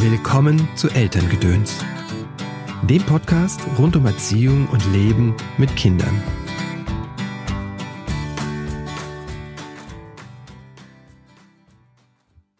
[0.00, 1.84] Willkommen zu Elterngedöns,
[2.88, 6.22] dem Podcast rund um Erziehung und Leben mit Kindern.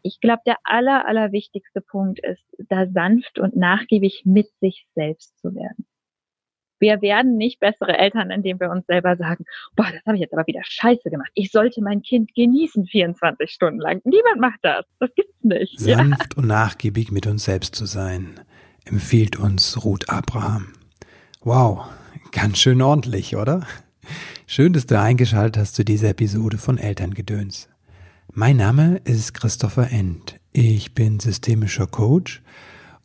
[0.02, 5.54] Ich glaube, der aller, allerwichtigste Punkt ist, da sanft und nachgiebig mit sich selbst zu
[5.54, 5.86] werden.
[6.78, 9.44] Wir werden nicht bessere Eltern, indem wir uns selber sagen,
[9.76, 11.30] boah, das habe ich jetzt aber wieder scheiße gemacht.
[11.34, 14.00] Ich sollte mein Kind genießen 24 Stunden lang.
[14.04, 14.84] Niemand macht das.
[15.00, 15.78] Das gibt's nicht.
[15.80, 16.38] Sanft ja.
[16.42, 18.40] und nachgiebig mit uns selbst zu sein,
[18.84, 20.72] empfiehlt uns Ruth Abraham.
[21.40, 21.86] Wow,
[22.32, 23.66] ganz schön ordentlich, oder?
[24.46, 27.68] Schön, dass du eingeschaltet hast zu dieser Episode von Elterngedöns.
[28.32, 30.36] Mein Name ist Christopher End.
[30.52, 32.42] Ich bin systemischer Coach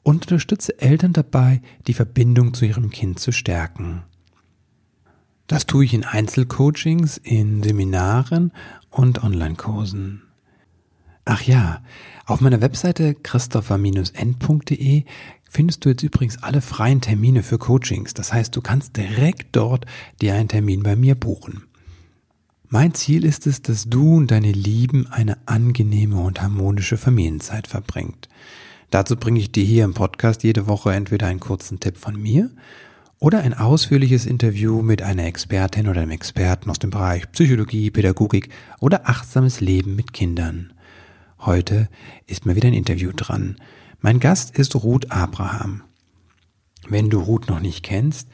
[0.03, 4.03] und unterstütze Eltern dabei, die Verbindung zu ihrem Kind zu stärken.
[5.47, 8.51] Das tue ich in Einzelcoachings, in Seminaren
[8.89, 10.23] und Online-Kursen.
[11.25, 11.81] Ach ja,
[12.25, 15.03] auf meiner Webseite christopher-n.de
[15.49, 18.13] findest du jetzt übrigens alle freien Termine für Coachings.
[18.13, 19.85] Das heißt, du kannst direkt dort
[20.21, 21.63] dir einen Termin bei mir buchen.
[22.67, 28.29] Mein Ziel ist es, dass du und deine Lieben eine angenehme und harmonische Familienzeit verbringt.
[28.93, 32.51] Dazu bringe ich dir hier im Podcast jede Woche entweder einen kurzen Tipp von mir
[33.17, 38.49] oder ein ausführliches Interview mit einer Expertin oder einem Experten aus dem Bereich Psychologie, Pädagogik
[38.79, 40.73] oder achtsames Leben mit Kindern.
[41.39, 41.89] Heute
[42.27, 43.55] ist mal wieder ein Interview dran.
[43.99, 45.81] Mein Gast ist Ruth Abraham.
[46.87, 48.27] Wenn du Ruth noch nicht kennst,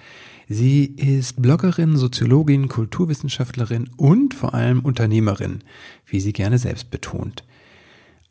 [0.50, 5.64] sie ist Bloggerin, Soziologin, Kulturwissenschaftlerin und vor allem Unternehmerin,
[6.06, 7.46] wie sie gerne selbst betont.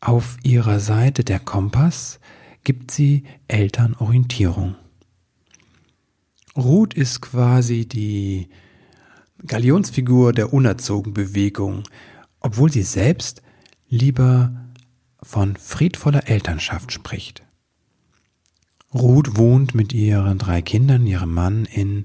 [0.01, 2.19] Auf ihrer Seite der Kompass
[2.63, 4.75] gibt sie Elternorientierung.
[6.55, 8.49] Ruth ist quasi die
[9.45, 11.83] Galionsfigur der Unerzogen-Bewegung,
[12.39, 13.41] obwohl sie selbst
[13.89, 14.51] lieber
[15.21, 17.43] von friedvoller Elternschaft spricht.
[18.93, 22.03] Ruth wohnt mit ihren drei Kindern, ihrem Mann in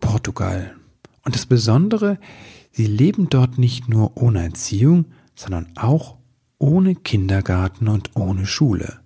[0.00, 0.76] Portugal.
[1.24, 2.18] Und das Besondere,
[2.72, 6.15] sie leben dort nicht nur ohne Erziehung, sondern auch
[6.58, 9.00] ohne Kindergarten und ohne Schule.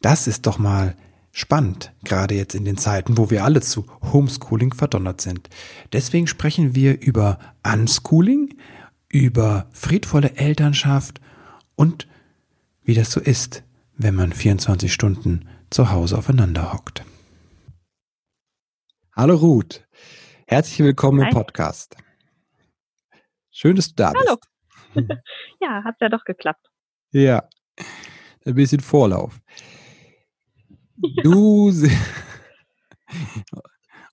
[0.00, 0.96] Das ist doch mal
[1.32, 5.48] spannend, gerade jetzt in den Zeiten, wo wir alle zu Homeschooling verdonnert sind.
[5.92, 8.56] Deswegen sprechen wir über Unschooling,
[9.08, 11.20] über friedvolle Elternschaft
[11.74, 12.08] und
[12.82, 13.64] wie das so ist,
[13.96, 17.04] wenn man 24 Stunden zu Hause aufeinander hockt.
[19.14, 19.86] Hallo Ruth,
[20.46, 21.28] herzlich willkommen Hi.
[21.28, 21.96] im Podcast.
[23.50, 24.36] Schön, dass du da Hallo.
[24.36, 24.55] bist.
[25.60, 26.66] ja, hat ja doch geklappt.
[27.12, 27.48] Ja,
[28.44, 29.40] ein bisschen Vorlauf.
[31.22, 31.70] Du.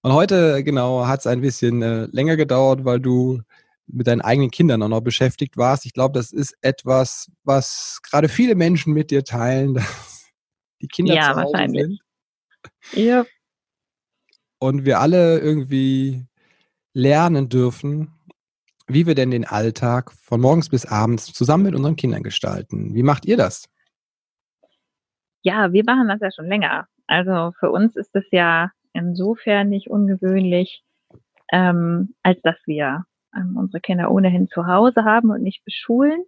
[0.05, 3.41] Und heute, genau, hat es ein bisschen äh, länger gedauert, weil du
[3.87, 5.85] mit deinen eigenen Kindern auch noch beschäftigt warst.
[5.85, 10.31] Ich glaube, das ist etwas, was gerade viele Menschen mit dir teilen, dass
[10.81, 11.83] die Kinder ja, zu Hause wahrscheinlich.
[11.83, 12.01] sind.
[13.05, 13.25] Ja.
[14.59, 16.25] Und wir alle irgendwie
[16.93, 18.13] lernen dürfen,
[18.87, 22.93] wie wir denn den Alltag von morgens bis abends zusammen mit unseren Kindern gestalten.
[22.93, 23.69] Wie macht ihr das?
[25.41, 26.87] Ja, wir machen das ja schon länger.
[27.07, 30.83] Also für uns ist es ja insofern nicht ungewöhnlich,
[31.51, 33.05] ähm, als dass wir
[33.35, 36.23] ähm, unsere Kinder ohnehin zu Hause haben und nicht beschulen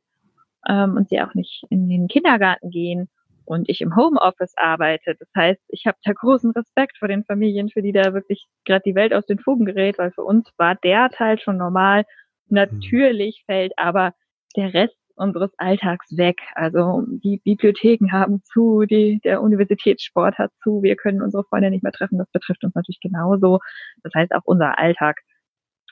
[0.67, 3.09] ähm, und sie auch nicht in den Kindergarten gehen
[3.45, 5.15] und ich im Homeoffice arbeite.
[5.15, 8.83] Das heißt, ich habe da großen Respekt vor den Familien, für die da wirklich gerade
[8.85, 12.05] die Welt aus den Fugen gerät, weil für uns war der Teil schon normal
[12.49, 14.13] Natürlich fällt aber
[14.55, 16.37] der Rest unseres Alltags weg.
[16.55, 21.83] Also die Bibliotheken haben zu, die, der Universitätssport hat zu, wir können unsere Freunde nicht
[21.83, 22.17] mehr treffen.
[22.17, 23.59] Das betrifft uns natürlich genauso.
[24.03, 25.21] Das heißt, auch unser Alltag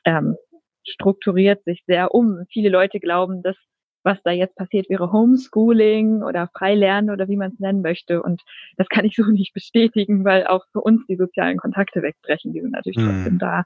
[0.06, 0.36] ähm,
[0.86, 2.46] strukturiert sich sehr um.
[2.50, 3.56] Viele Leute glauben, dass
[4.04, 8.22] was da jetzt passiert, wäre Homeschooling oder Freilernen oder wie man es nennen möchte.
[8.22, 8.42] Und
[8.78, 12.54] das kann ich so nicht bestätigen, weil auch für uns die sozialen Kontakte wegbrechen.
[12.54, 13.10] Die sind natürlich mhm.
[13.10, 13.64] trotzdem da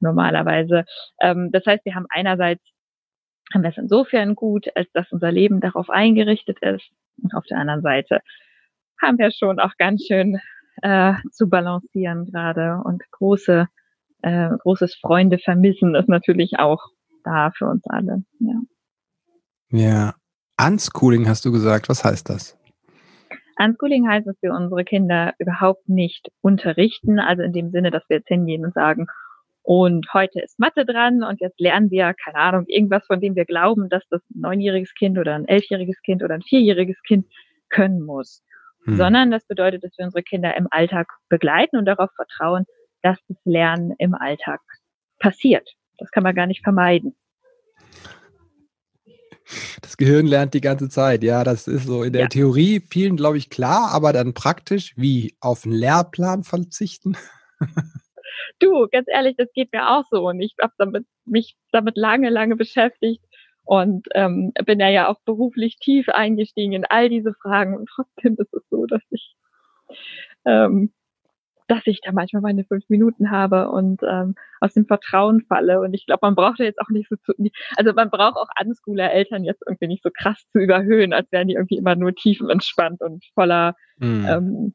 [0.00, 0.84] normalerweise.
[1.20, 2.62] Ähm, das heißt, wir haben einerseits
[3.52, 6.90] haben wir es insofern gut, als dass unser Leben darauf eingerichtet ist.
[7.22, 8.20] Und auf der anderen Seite
[9.00, 10.38] haben wir schon auch ganz schön
[10.82, 13.66] äh, zu balancieren gerade und große,
[14.22, 16.88] äh, großes Freunde vermissen ist natürlich auch
[17.24, 18.22] da für uns alle.
[18.40, 18.60] Ja.
[19.70, 20.14] Ja.
[20.60, 21.88] Unschooling hast du gesagt.
[21.88, 22.58] Was heißt das?
[23.58, 28.18] Unschooling heißt, dass wir unsere Kinder überhaupt nicht unterrichten, also in dem Sinne, dass wir
[28.18, 29.06] jetzt hingehen und sagen,
[29.68, 33.44] und heute ist Mathe dran und jetzt lernen wir, keine Ahnung, irgendwas, von dem wir
[33.44, 37.26] glauben, dass das ein neunjähriges Kind oder ein elfjähriges Kind oder ein vierjähriges Kind
[37.68, 38.42] können muss.
[38.86, 38.96] Hm.
[38.96, 42.64] Sondern das bedeutet, dass wir unsere Kinder im Alltag begleiten und darauf vertrauen,
[43.02, 44.62] dass das Lernen im Alltag
[45.18, 45.68] passiert.
[45.98, 47.14] Das kann man gar nicht vermeiden.
[49.82, 51.22] Das Gehirn lernt die ganze Zeit.
[51.22, 52.28] Ja, das ist so in der ja.
[52.28, 57.18] Theorie vielen, glaube ich, klar, aber dann praktisch wie auf einen Lehrplan verzichten.
[58.58, 62.30] Du, ganz ehrlich, das geht mir auch so und ich habe damit, mich damit lange,
[62.30, 63.24] lange beschäftigt
[63.64, 68.36] und ähm, bin ja ja auch beruflich tief eingestiegen in all diese Fragen und trotzdem
[68.38, 69.34] ist es so, dass ich
[70.44, 70.92] ähm,
[71.68, 75.80] dass ich da manchmal meine fünf Minuten habe und ähm, aus dem Vertrauen falle.
[75.80, 77.34] Und ich glaube, man braucht ja jetzt auch nicht so zu,
[77.76, 81.54] also man braucht auch Unschooler-Eltern jetzt irgendwie nicht so krass zu überhöhen, als wären die
[81.54, 84.26] irgendwie immer nur tiefenentspannt und voller, mhm.
[84.28, 84.74] ähm,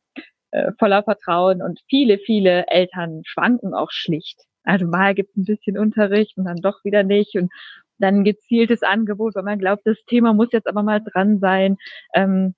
[0.54, 1.62] äh, voller Vertrauen.
[1.62, 4.40] Und viele, viele Eltern schwanken auch schlicht.
[4.64, 7.36] Also mal gibt es ein bisschen Unterricht und dann doch wieder nicht.
[7.36, 7.52] Und
[7.98, 11.78] dann ein gezieltes Angebot, weil man glaubt, das Thema muss jetzt aber mal dran sein.
[12.14, 12.54] Ähm,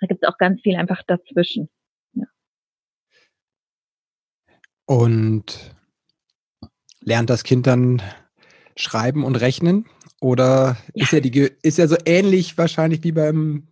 [0.00, 1.68] da gibt es auch ganz viel einfach dazwischen.
[4.86, 5.74] Und
[7.00, 8.02] lernt das Kind dann
[8.76, 9.86] schreiben und rechnen?
[10.20, 11.04] Oder ja.
[11.04, 13.66] ist ja die ist ja so ähnlich wahrscheinlich wie beim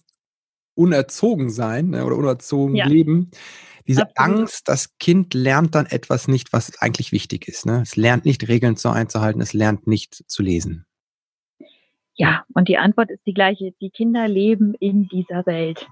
[0.75, 2.87] Unerzogensein ne, oder unerzogen ja.
[2.87, 3.31] Leben.
[3.87, 4.40] Diese Absolut.
[4.40, 7.67] Angst, das Kind lernt dann etwas nicht, was eigentlich wichtig ist.
[7.67, 7.81] Ne?
[7.82, 10.87] Es lernt nicht Regeln zu einzuhalten, es lernt nicht zu lesen.
[12.14, 13.72] Ja, und die Antwort ist die gleiche.
[13.81, 15.88] Die Kinder leben in dieser Welt.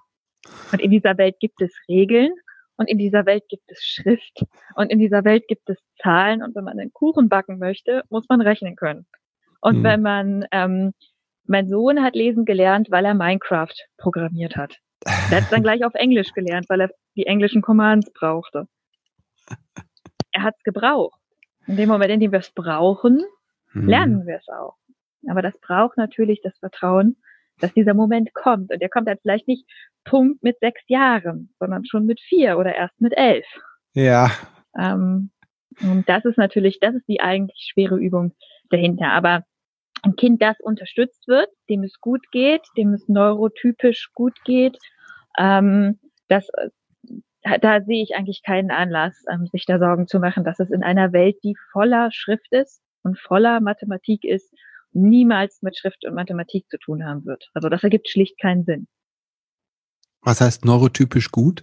[0.73, 2.33] Und in dieser Welt gibt es Regeln
[2.77, 4.45] und in dieser Welt gibt es Schrift
[4.77, 6.43] und in dieser Welt gibt es Zahlen.
[6.43, 9.07] Und wenn man einen Kuchen backen möchte, muss man rechnen können.
[9.61, 9.83] Und mhm.
[9.83, 10.93] wenn man, ähm,
[11.49, 14.77] mein Sohn hat lesen gelernt, weil er Minecraft programmiert hat.
[15.05, 18.69] Er hat dann gleich auf Englisch gelernt, weil er die englischen Commands brauchte.
[20.33, 21.19] Er hat es gebraucht.
[21.67, 23.25] In dem Moment, in dem wir es brauchen,
[23.73, 23.89] mhm.
[23.89, 24.77] lernen wir es auch.
[25.29, 27.17] Aber das braucht natürlich das Vertrauen,
[27.61, 28.73] dass dieser Moment kommt.
[28.73, 29.67] Und der kommt halt vielleicht nicht
[30.05, 33.47] Punkt mit sechs Jahren, sondern schon mit vier oder erst mit elf.
[33.95, 34.31] Ja.
[34.79, 35.31] Ähm,
[35.81, 38.33] und das ist natürlich, das ist die eigentlich schwere Übung
[38.71, 39.13] dahinter.
[39.13, 39.45] Aber
[40.03, 44.79] ein Kind, das unterstützt wird, dem es gut geht, dem es neurotypisch gut geht,
[45.39, 45.99] ähm,
[46.29, 46.49] das,
[47.43, 50.71] äh, da sehe ich eigentlich keinen Anlass, ähm, sich da Sorgen zu machen, dass es
[50.71, 54.53] in einer Welt, die voller Schrift ist und voller Mathematik ist,
[54.93, 57.51] niemals mit Schrift und Mathematik zu tun haben wird.
[57.55, 58.87] Also das ergibt schlicht keinen Sinn.
[60.23, 61.63] Was heißt neurotypisch gut?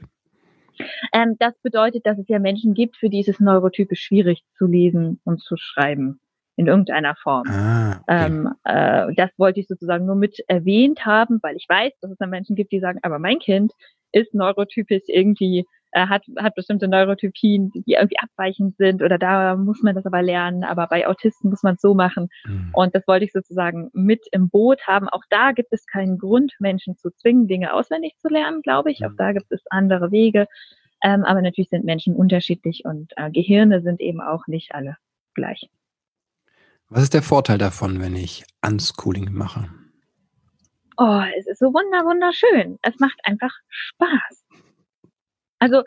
[1.13, 4.65] Ähm, das bedeutet, dass es ja Menschen gibt, für die ist es neurotypisch schwierig zu
[4.65, 6.19] lesen und zu schreiben
[6.55, 7.47] in irgendeiner Form.
[7.47, 8.25] Ah, okay.
[8.27, 12.17] ähm, äh, das wollte ich sozusagen nur mit erwähnt haben, weil ich weiß, dass es
[12.17, 13.73] dann Menschen gibt, die sagen, aber mein Kind
[14.11, 15.65] ist neurotypisch irgendwie
[15.95, 20.21] äh, hat, hat bestimmte Neurotypien, die irgendwie abweichend sind oder da muss man das aber
[20.21, 22.27] lernen, aber bei Autisten muss man es so machen.
[22.45, 22.69] Mhm.
[22.73, 25.07] Und das wollte ich sozusagen mit im Boot haben.
[25.07, 28.99] Auch da gibt es keinen Grund, Menschen zu zwingen, Dinge auswendig zu lernen, glaube ich.
[28.99, 29.07] Mhm.
[29.07, 30.47] Auch da gibt es andere Wege.
[31.01, 34.97] Ähm, aber natürlich sind Menschen unterschiedlich und äh, Gehirne sind eben auch nicht alle
[35.33, 35.69] gleich.
[36.89, 39.69] Was ist der Vorteil davon, wenn ich Unschooling mache?
[40.97, 42.77] Oh, es ist so wunder wunderschön.
[42.83, 44.45] Es macht einfach Spaß.
[45.59, 45.81] Also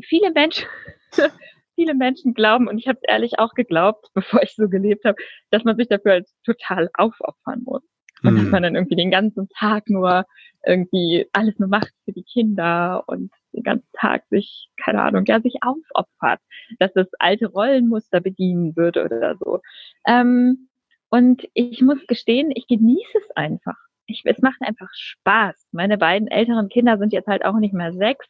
[0.00, 0.66] viele Menschen,
[1.74, 5.16] viele Menschen glauben, und ich habe es ehrlich auch geglaubt, bevor ich so gelebt habe,
[5.50, 7.82] dass man sich dafür halt total aufopfern muss.
[8.22, 8.44] Und hm.
[8.44, 10.24] dass man dann irgendwie den ganzen Tag nur
[10.64, 15.40] irgendwie alles nur macht für die Kinder und den ganzen Tag sich, keine Ahnung, ja,
[15.40, 16.40] sich aufopfert,
[16.78, 19.60] dass das alte Rollenmuster bedienen würde oder so.
[20.06, 20.68] Ähm,
[21.08, 23.76] und ich muss gestehen, ich genieße es einfach.
[24.06, 25.68] Ich, es macht einfach Spaß.
[25.72, 28.26] Meine beiden älteren Kinder sind jetzt halt auch nicht mehr sechs.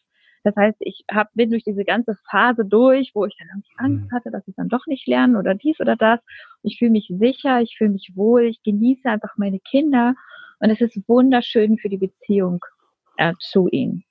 [0.47, 4.11] Das heißt, ich hab, bin durch diese ganze Phase durch, wo ich dann irgendwie Angst
[4.11, 4.15] mhm.
[4.15, 6.21] hatte, dass ich dann doch nicht lerne oder dies oder das.
[6.63, 10.15] Ich fühle mich sicher, ich fühle mich wohl, ich genieße einfach meine Kinder
[10.61, 12.65] und es ist wunderschön für die Beziehung
[13.17, 14.05] äh, zu ihnen.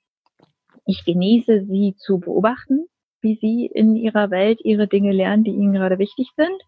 [0.86, 2.86] Ich genieße sie zu beobachten,
[3.20, 6.62] wie sie in ihrer Welt ihre Dinge lernen, die ihnen gerade wichtig sind.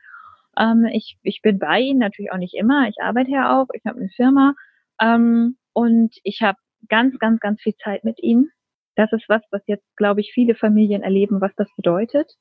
[0.58, 2.88] Ähm, ich, ich bin bei ihnen natürlich auch nicht immer.
[2.88, 4.54] Ich arbeite ja auch, ich habe eine Firma
[5.00, 6.58] ähm, und ich habe
[6.88, 8.50] ganz, ganz, ganz viel Zeit mit ihnen.
[8.96, 12.34] Das ist was, was jetzt, glaube ich, viele Familien erleben, was das bedeutet.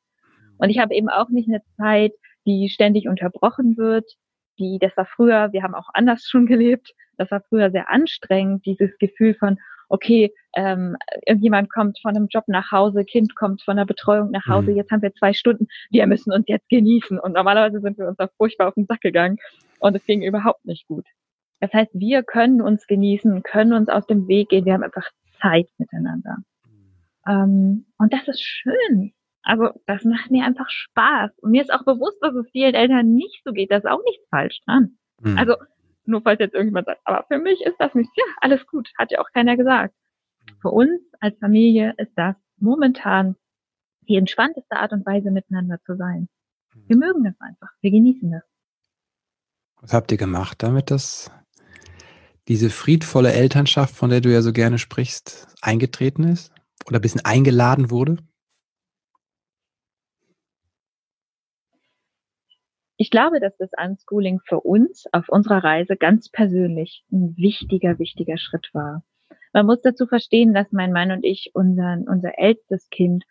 [0.57, 2.13] Und ich habe eben auch nicht eine Zeit,
[2.47, 4.11] die ständig unterbrochen wird,
[4.57, 8.65] die, das war früher, wir haben auch anders schon gelebt, das war früher sehr anstrengend,
[8.65, 13.77] dieses Gefühl von, okay, ähm, irgendjemand kommt von einem Job nach Hause, Kind kommt von
[13.77, 14.77] der Betreuung nach Hause, mhm.
[14.77, 17.19] jetzt haben wir zwei Stunden, wir müssen uns jetzt genießen.
[17.19, 19.37] Und normalerweise sind wir uns da furchtbar auf den Sack gegangen
[19.79, 21.05] und es ging überhaupt nicht gut.
[21.59, 25.09] Das heißt, wir können uns genießen, können uns aus dem Weg gehen, wir haben einfach
[25.41, 26.37] Zeit miteinander.
[27.27, 29.13] Ähm, und das ist schön.
[29.43, 31.31] Also das macht mir einfach Spaß.
[31.39, 33.71] Und mir ist auch bewusst, dass es vielen Eltern nicht so geht.
[33.71, 34.97] Da ist auch nichts falsch dran.
[35.21, 35.37] Mhm.
[35.37, 35.55] Also
[36.07, 39.11] nur falls jetzt irgendjemand sagt, aber für mich ist das nicht, ja, alles gut, hat
[39.11, 39.93] ja auch keiner gesagt.
[40.61, 43.35] Für uns als Familie ist das momentan
[44.07, 46.29] die entspannteste Art und Weise, miteinander zu sein.
[46.87, 47.69] Wir mögen das einfach.
[47.81, 48.43] Wir genießen das.
[49.81, 51.31] Was habt ihr gemacht, damit das
[52.47, 56.51] diese friedvolle Elternschaft, von der du ja so gerne sprichst, eingetreten ist
[56.87, 58.17] oder ein bisschen eingeladen wurde?
[62.97, 68.37] Ich glaube, dass das Unschooling für uns auf unserer Reise ganz persönlich ein wichtiger, wichtiger
[68.37, 69.03] Schritt war.
[69.53, 73.23] Man muss dazu verstehen, dass mein Mann und ich unseren, unser ältestes Kind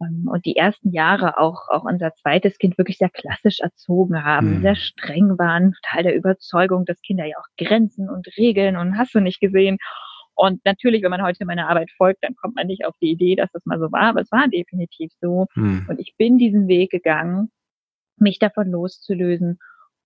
[0.00, 4.58] ähm, und die ersten Jahre auch, auch unser zweites Kind wirklich sehr klassisch erzogen haben,
[4.58, 4.62] mhm.
[4.62, 9.14] sehr streng waren, total der Überzeugung, dass Kinder ja auch Grenzen und Regeln und hast
[9.14, 9.78] du nicht gesehen.
[10.34, 13.36] Und natürlich, wenn man heute meiner Arbeit folgt, dann kommt man nicht auf die Idee,
[13.36, 15.46] dass das mal so war, aber es war definitiv so.
[15.54, 15.86] Mhm.
[15.88, 17.50] Und ich bin diesen Weg gegangen,
[18.20, 19.58] mich davon loszulösen.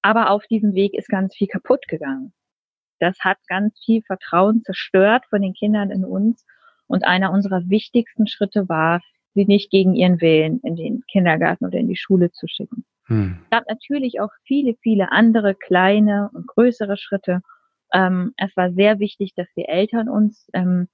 [0.02, 2.32] Aber auf diesem Weg ist ganz viel kaputt gegangen.
[2.98, 6.44] Das hat ganz viel Vertrauen zerstört von den Kindern in uns.
[6.86, 9.00] Und einer unserer wichtigsten Schritte war,
[9.34, 12.84] sie nicht gegen ihren Willen in den Kindergarten oder in die Schule zu schicken.
[13.04, 13.38] Hm.
[13.44, 17.42] Es gab natürlich auch viele, viele andere kleine und größere Schritte.
[17.92, 20.88] Ähm, es war sehr wichtig, dass wir Eltern uns ähm,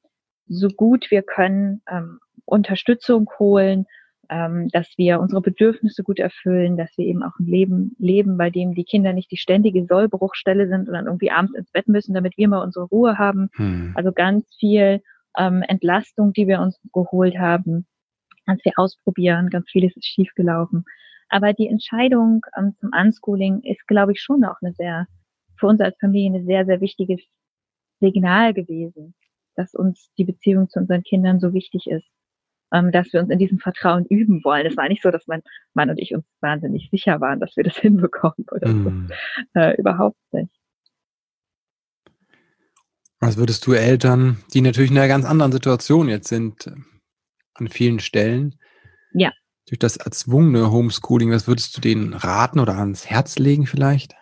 [0.47, 3.87] so gut wir können ähm, Unterstützung holen,
[4.31, 8.51] ähm, dass wir unsere Bedürfnisse gut erfüllen, dass wir eben auch ein Leben leben, bei
[8.51, 12.15] dem die Kinder nicht die ständige Sollbruchstelle sind und dann irgendwie abends ins Bett müssen,
[12.15, 13.51] damit wir mal unsere Ruhe haben.
[13.57, 13.93] Hm.
[13.95, 15.03] Also ganz viel
[15.39, 17.87] ähm, Entlastung, die wir uns geholt haben,
[18.47, 20.85] ganz viel ausprobieren, ganz vieles ist schiefgelaufen.
[21.29, 25.07] Aber die Entscheidung ähm, zum Unschooling ist, glaube ich, schon auch eine sehr,
[25.59, 27.17] für uns als Familie eine sehr, sehr wichtige
[28.01, 29.15] Signal gewesen,
[29.57, 32.07] dass uns die Beziehung zu unseren Kindern so wichtig ist
[32.73, 34.67] ähm, dass wir uns in diesem Vertrauen üben wollen.
[34.67, 35.43] Es war nicht so, dass mein
[35.75, 38.85] Mann und ich uns wahnsinnig sicher waren, dass wir das hinbekommen oder mm.
[38.85, 38.91] so.
[38.91, 39.11] Mhm.
[39.55, 40.51] Äh, überhaupt nicht.
[43.19, 46.73] Was würdest du Eltern, die natürlich in einer ganz anderen Situation jetzt sind, äh,
[47.55, 48.57] an vielen Stellen,
[49.13, 49.33] ja.
[49.69, 54.15] durch das erzwungene Homeschooling, was würdest du denen raten oder ans Herz legen vielleicht?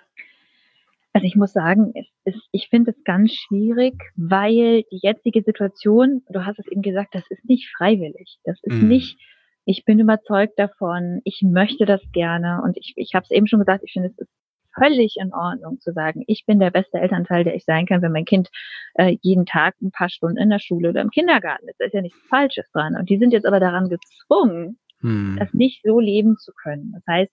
[1.15, 6.23] Also ich muss sagen, es ist, ich finde es ganz schwierig, weil die jetzige Situation,
[6.29, 8.39] du hast es eben gesagt, das ist nicht freiwillig.
[8.43, 8.89] Das ist mm.
[8.89, 9.19] nicht,
[9.65, 13.61] ich bin überzeugt davon, ich möchte das gerne und ich, ich habe es eben schon
[13.61, 14.31] gesagt, ich finde es ist
[14.77, 18.11] völlig in Ordnung zu sagen, ich bin der beste Elternteil, der ich sein kann, wenn
[18.11, 18.49] mein Kind
[18.95, 21.79] äh, jeden Tag ein paar Stunden in der Schule oder im Kindergarten ist.
[21.79, 22.97] Da ist ja nichts Falsches dran.
[22.97, 25.37] Und die sind jetzt aber daran gezwungen, hm.
[25.39, 26.93] das nicht so leben zu können.
[26.93, 27.33] Das heißt,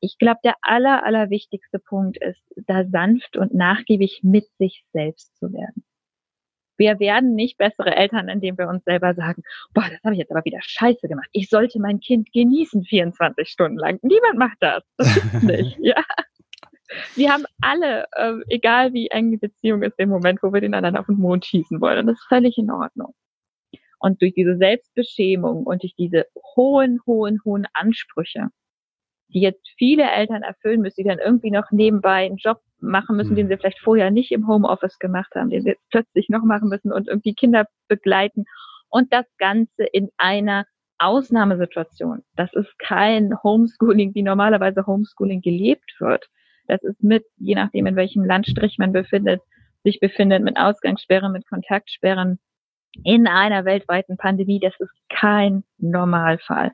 [0.00, 5.36] ich glaube, der aller, aller wichtigste Punkt ist, da sanft und nachgiebig mit sich selbst
[5.36, 5.84] zu werden.
[6.76, 9.42] Wir werden nicht bessere Eltern, indem wir uns selber sagen,
[9.74, 11.28] boah, das habe ich jetzt aber wieder scheiße gemacht.
[11.32, 13.98] Ich sollte mein Kind genießen 24 Stunden lang.
[14.02, 14.84] Niemand macht das.
[14.96, 15.78] Das gibt's nicht.
[15.80, 15.96] ja.
[17.16, 20.72] Wir haben alle, äh, egal wie eng die Beziehung ist, den Moment, wo wir den
[20.72, 21.98] anderen auf den Mond schießen wollen.
[21.98, 23.12] Und das ist völlig in Ordnung.
[23.98, 28.48] Und durch diese Selbstbeschämung und durch diese hohen, hohen, hohen Ansprüche
[29.28, 33.32] die jetzt viele Eltern erfüllen müssen, die dann irgendwie noch nebenbei einen Job machen müssen,
[33.32, 33.36] mhm.
[33.36, 36.68] den sie vielleicht vorher nicht im Homeoffice gemacht haben, den sie jetzt plötzlich noch machen
[36.68, 38.44] müssen und irgendwie Kinder begleiten.
[38.88, 40.64] Und das Ganze in einer
[40.98, 42.22] Ausnahmesituation.
[42.36, 46.26] Das ist kein Homeschooling, wie normalerweise Homeschooling gelebt wird.
[46.66, 49.40] Das ist mit, je nachdem, in welchem Landstrich man befindet,
[49.84, 52.38] sich befindet, mit Ausgangssperren, mit Kontaktsperren
[53.04, 54.58] in einer weltweiten Pandemie.
[54.58, 56.72] Das ist kein Normalfall.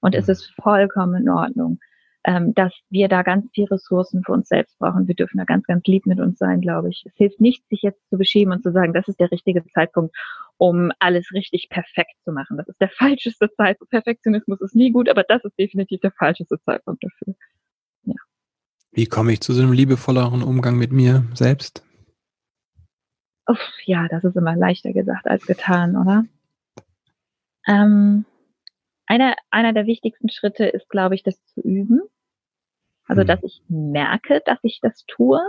[0.00, 0.32] Und es mhm.
[0.32, 1.80] ist vollkommen in Ordnung
[2.24, 5.06] ähm, dass wir da ganz viel Ressourcen für uns selbst brauchen.
[5.06, 7.04] Wir dürfen da ganz, ganz lieb mit uns sein, glaube ich.
[7.06, 10.16] Es hilft nicht, sich jetzt zu beschämen und zu sagen, das ist der richtige Zeitpunkt,
[10.56, 12.56] um alles richtig perfekt zu machen.
[12.56, 13.90] Das ist der falscheste Zeitpunkt.
[13.90, 17.34] Perfektionismus ist nie gut, aber das ist definitiv der falscheste Zeitpunkt dafür.
[18.04, 18.14] Ja.
[18.92, 21.84] Wie komme ich zu so einem liebevolleren Umgang mit mir selbst?
[23.46, 26.24] Uff, ja, das ist immer leichter gesagt als getan, oder?
[27.66, 28.24] Ähm,
[29.06, 32.00] einer, einer der wichtigsten Schritte ist, glaube ich, das zu üben.
[33.06, 33.26] Also, hm.
[33.28, 35.40] dass ich merke, dass ich das tue.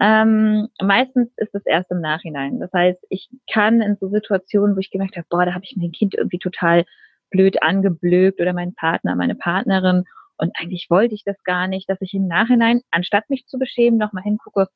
[0.00, 2.58] Ähm, meistens ist es erst im Nachhinein.
[2.58, 5.76] Das heißt, ich kann in so Situationen, wo ich gemerkt habe, boah, da habe ich
[5.76, 6.84] mein Kind irgendwie total
[7.30, 10.04] blöd angeblökt oder mein Partner, meine Partnerin
[10.36, 13.98] und eigentlich wollte ich das gar nicht, dass ich im Nachhinein, anstatt mich zu beschämen,
[13.98, 14.68] nochmal hingucke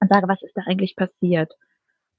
[0.00, 1.52] und sage, was ist da eigentlich passiert?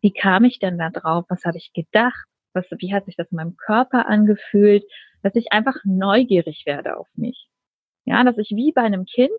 [0.02, 1.26] Wie kam ich denn da drauf?
[1.30, 2.26] Was habe ich gedacht?
[2.54, 4.84] Was, wie hat sich das in meinem Körper angefühlt?
[5.24, 7.48] Dass ich einfach neugierig werde auf mich.
[8.06, 9.32] Ja, dass ich wie bei einem Kind,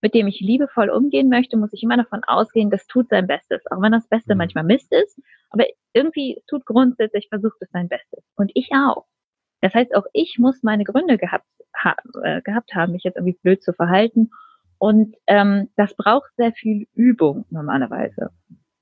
[0.00, 3.62] mit dem ich liebevoll umgehen möchte, muss ich immer davon ausgehen, das tut sein Bestes.
[3.70, 4.38] Auch wenn das Beste mhm.
[4.38, 5.20] manchmal Mist ist,
[5.50, 8.24] aber irgendwie tut grundsätzlich, versucht es sein Bestes.
[8.36, 9.06] Und ich auch.
[9.60, 13.38] Das heißt, auch ich muss meine Gründe gehabt, ha, äh, gehabt haben, mich jetzt irgendwie
[13.42, 14.30] blöd zu verhalten.
[14.78, 18.30] Und ähm, das braucht sehr viel Übung normalerweise.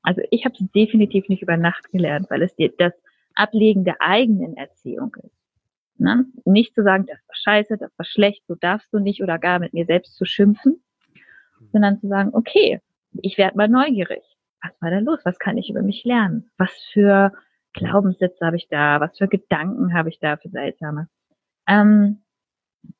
[0.03, 2.93] Also ich habe es definitiv nicht über Nacht gelernt, weil es dir das
[3.35, 5.44] Ablegen der eigenen Erziehung ist.
[5.97, 6.27] Ne?
[6.45, 9.59] Nicht zu sagen, das war scheiße, das war schlecht, so darfst du nicht oder gar
[9.59, 10.83] mit mir selbst zu schimpfen,
[11.73, 12.81] sondern zu sagen, okay,
[13.23, 14.23] ich werde mal neugierig.
[14.63, 15.21] was war da los?
[15.25, 16.51] Was kann ich über mich lernen?
[16.59, 17.33] Was für
[17.75, 19.01] Glaubenssätze habe ich da?
[19.01, 21.09] Was für Gedanken habe ich da für seltsame?
[21.69, 22.23] Ähm,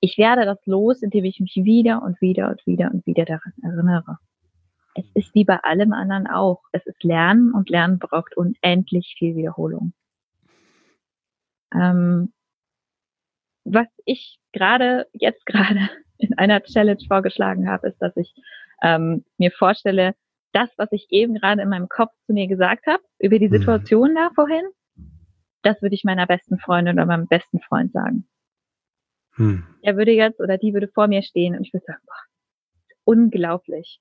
[0.01, 3.53] ich werde das los, indem ich mich wieder und wieder und wieder und wieder daran
[3.63, 4.19] erinnere.
[4.95, 6.63] Es ist wie bei allem anderen auch.
[6.73, 9.93] Es ist Lernen und Lernen braucht unendlich viel Wiederholung.
[11.73, 12.33] Ähm,
[13.65, 18.33] was ich gerade, jetzt gerade in einer Challenge vorgeschlagen habe, ist, dass ich
[18.83, 20.15] ähm, mir vorstelle,
[20.53, 23.59] das, was ich eben gerade in meinem Kopf zu mir gesagt habe, über die mhm.
[23.59, 24.15] Situation mhm.
[24.15, 24.65] da vorhin,
[25.63, 28.29] das würde ich meiner besten Freundin oder meinem besten Freund sagen.
[29.37, 29.65] Hm.
[29.83, 32.23] Er würde jetzt oder die würde vor mir stehen und ich würde sagen, boah,
[33.05, 34.01] unglaublich.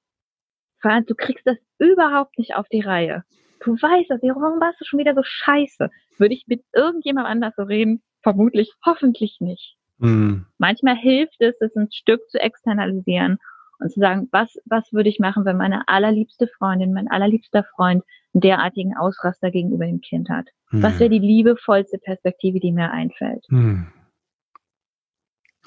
[1.07, 3.23] Du kriegst das überhaupt nicht auf die Reihe.
[3.61, 5.89] Du weißt das, warum warst du schon wieder so scheiße?
[6.17, 8.03] Würde ich mit irgendjemandem anders so reden?
[8.23, 9.75] Vermutlich, hoffentlich nicht.
[9.99, 10.45] Hm.
[10.57, 13.37] Manchmal hilft es, es ein Stück zu externalisieren
[13.79, 18.03] und zu sagen, was, was würde ich machen, wenn meine allerliebste Freundin, mein allerliebster Freund
[18.33, 20.47] einen derartigen Ausraster gegenüber dem Kind hat?
[20.69, 20.81] Hm.
[20.81, 23.45] Was wäre die liebevollste Perspektive, die mir einfällt?
[23.49, 23.87] Hm.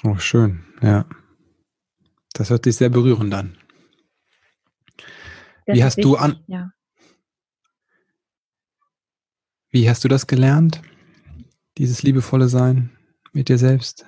[0.03, 1.05] Oh, schön, ja.
[2.33, 3.57] Das hört sich sehr berührend an.
[5.67, 6.41] Das Wie hast wichtig, du an?
[6.47, 6.71] Ja.
[9.71, 10.81] Wie hast du das gelernt?
[11.79, 12.91] Dieses liebevolle Sein
[13.33, 14.07] mit dir selbst?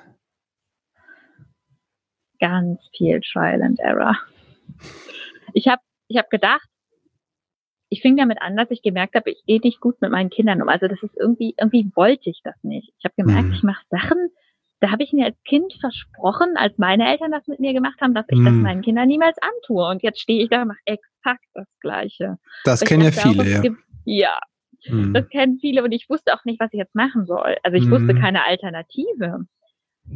[2.40, 4.16] Ganz viel Trial and Error.
[5.52, 6.66] Ich habe ich hab gedacht,
[7.90, 10.62] ich fing damit an, dass ich gemerkt habe, ich gehe nicht gut mit meinen Kindern
[10.62, 10.68] um.
[10.68, 12.92] Also das ist irgendwie, irgendwie wollte ich das nicht.
[12.98, 13.54] Ich habe gemerkt, mhm.
[13.54, 14.30] ich mache Sachen,
[14.80, 18.14] da habe ich mir als Kind versprochen, als meine Eltern das mit mir gemacht haben,
[18.14, 18.44] dass ich mm.
[18.44, 19.88] das meinen Kindern niemals antue.
[19.88, 22.38] Und jetzt stehe ich da und mache exakt das Gleiche.
[22.64, 23.62] Das kennen ja viele, ja.
[24.04, 24.38] Ja,
[24.86, 25.12] mm.
[25.12, 27.56] das kennen viele und ich wusste auch nicht, was ich jetzt machen soll.
[27.62, 27.90] Also ich mm.
[27.90, 29.44] wusste keine Alternative.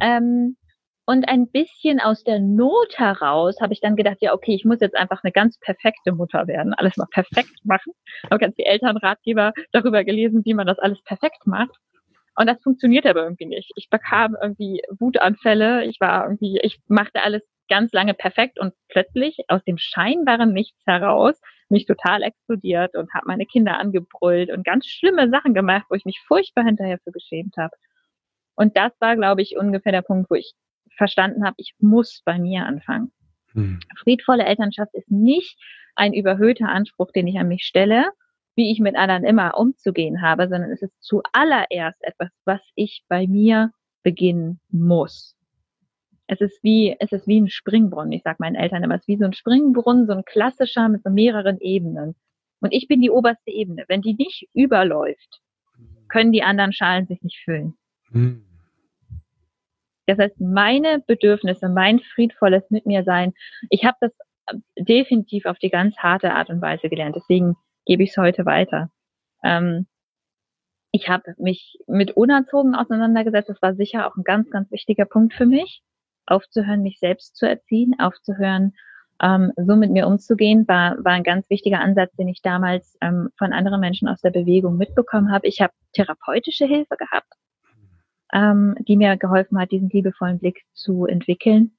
[0.00, 0.56] Ähm,
[1.04, 4.80] und ein bisschen aus der Not heraus habe ich dann gedacht, ja, okay, ich muss
[4.80, 7.92] jetzt einfach eine ganz perfekte Mutter werden, alles mal perfekt machen.
[8.24, 11.76] Habe ganz die Elternratgeber darüber gelesen, wie man das alles perfekt macht.
[12.36, 13.72] Und das funktioniert aber irgendwie nicht.
[13.74, 15.84] Ich bekam irgendwie Wutanfälle.
[15.84, 20.80] Ich war irgendwie, ich machte alles ganz lange perfekt und plötzlich aus dem scheinbaren Nichts
[20.86, 21.40] heraus
[21.72, 26.04] mich total explodiert und habe meine Kinder angebrüllt und ganz schlimme Sachen gemacht, wo ich
[26.04, 27.74] mich furchtbar hinterher für geschämt habe.
[28.54, 30.52] Und das war, glaube ich, ungefähr der Punkt, wo ich
[30.96, 33.10] verstanden habe, ich muss bei mir anfangen.
[33.52, 33.80] Hm.
[33.98, 35.58] Friedvolle Elternschaft ist nicht
[35.94, 38.10] ein überhöhter Anspruch, den ich an mich stelle,
[38.54, 43.26] wie ich mit anderen immer umzugehen habe, sondern es ist zuallererst etwas, was ich bei
[43.26, 45.36] mir beginnen muss.
[46.26, 48.12] Es ist wie, es ist wie ein Springbrunnen.
[48.12, 51.02] Ich sage meinen Eltern immer, es ist wie so ein Springbrunnen, so ein klassischer mit
[51.02, 52.14] so mehreren Ebenen.
[52.60, 53.84] Und ich bin die oberste Ebene.
[53.88, 55.40] Wenn die nicht überläuft,
[56.08, 57.74] können die anderen Schalen sich nicht füllen.
[58.10, 58.46] Mhm.
[60.06, 63.32] Das heißt, meine Bedürfnisse, mein friedvolles mit mir sein,
[63.70, 64.12] ich habe das
[64.76, 67.16] definitiv auf die ganz harte Art und Weise gelernt.
[67.16, 67.56] Deswegen
[67.86, 68.90] gebe ich es heute weiter.
[69.44, 69.86] Ähm,
[70.90, 73.48] ich habe mich mit Unerzogen auseinandergesetzt.
[73.48, 75.82] Das war sicher auch ein ganz, ganz wichtiger Punkt für mich.
[76.26, 78.74] Aufzuhören, mich selbst zu erziehen, aufzuhören,
[79.22, 83.30] ähm, so mit mir umzugehen, war, war ein ganz wichtiger Ansatz, den ich damals ähm,
[83.38, 85.46] von anderen Menschen aus der Bewegung mitbekommen habe.
[85.46, 87.32] Ich habe therapeutische Hilfe gehabt,
[88.32, 91.72] ähm, die mir geholfen hat, diesen liebevollen Blick zu entwickeln.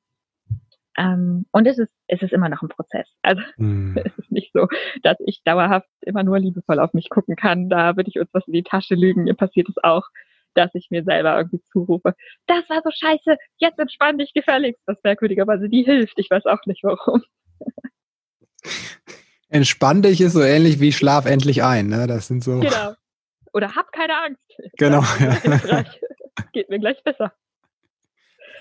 [0.98, 3.08] Ähm, und es ist, es ist immer noch ein Prozess.
[3.24, 3.98] Also mm.
[3.98, 4.68] es ist nicht so,
[5.02, 7.68] dass ich dauerhaft immer nur liebevoll auf mich gucken kann.
[7.68, 9.24] Da würde ich uns was in die Tasche lügen.
[9.24, 10.08] Mir passiert es auch,
[10.56, 12.14] dass ich mir selber irgendwie zurufe,
[12.48, 14.82] das war so scheiße, jetzt entspann dich gefälligst.
[14.86, 16.18] Das merkwürdigerweise, die hilft.
[16.18, 17.22] Ich weiß auch nicht warum.
[19.50, 21.88] Entspann dich ist so ähnlich wie schlaf endlich ein.
[21.88, 22.08] Ne?
[22.08, 22.60] Das sind so.
[22.60, 22.94] Genau.
[23.54, 24.42] Oder hab keine Angst.
[24.78, 25.04] Genau.
[25.20, 25.84] Ja.
[26.52, 27.34] Geht mir gleich besser.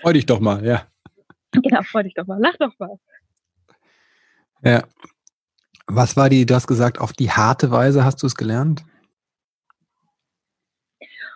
[0.01, 0.87] Freu dich doch mal, ja.
[1.51, 2.97] Genau, freu dich doch mal, lach doch mal.
[4.63, 4.83] Ja.
[5.87, 8.83] Was war die, du hast gesagt, auf die harte Weise hast du es gelernt?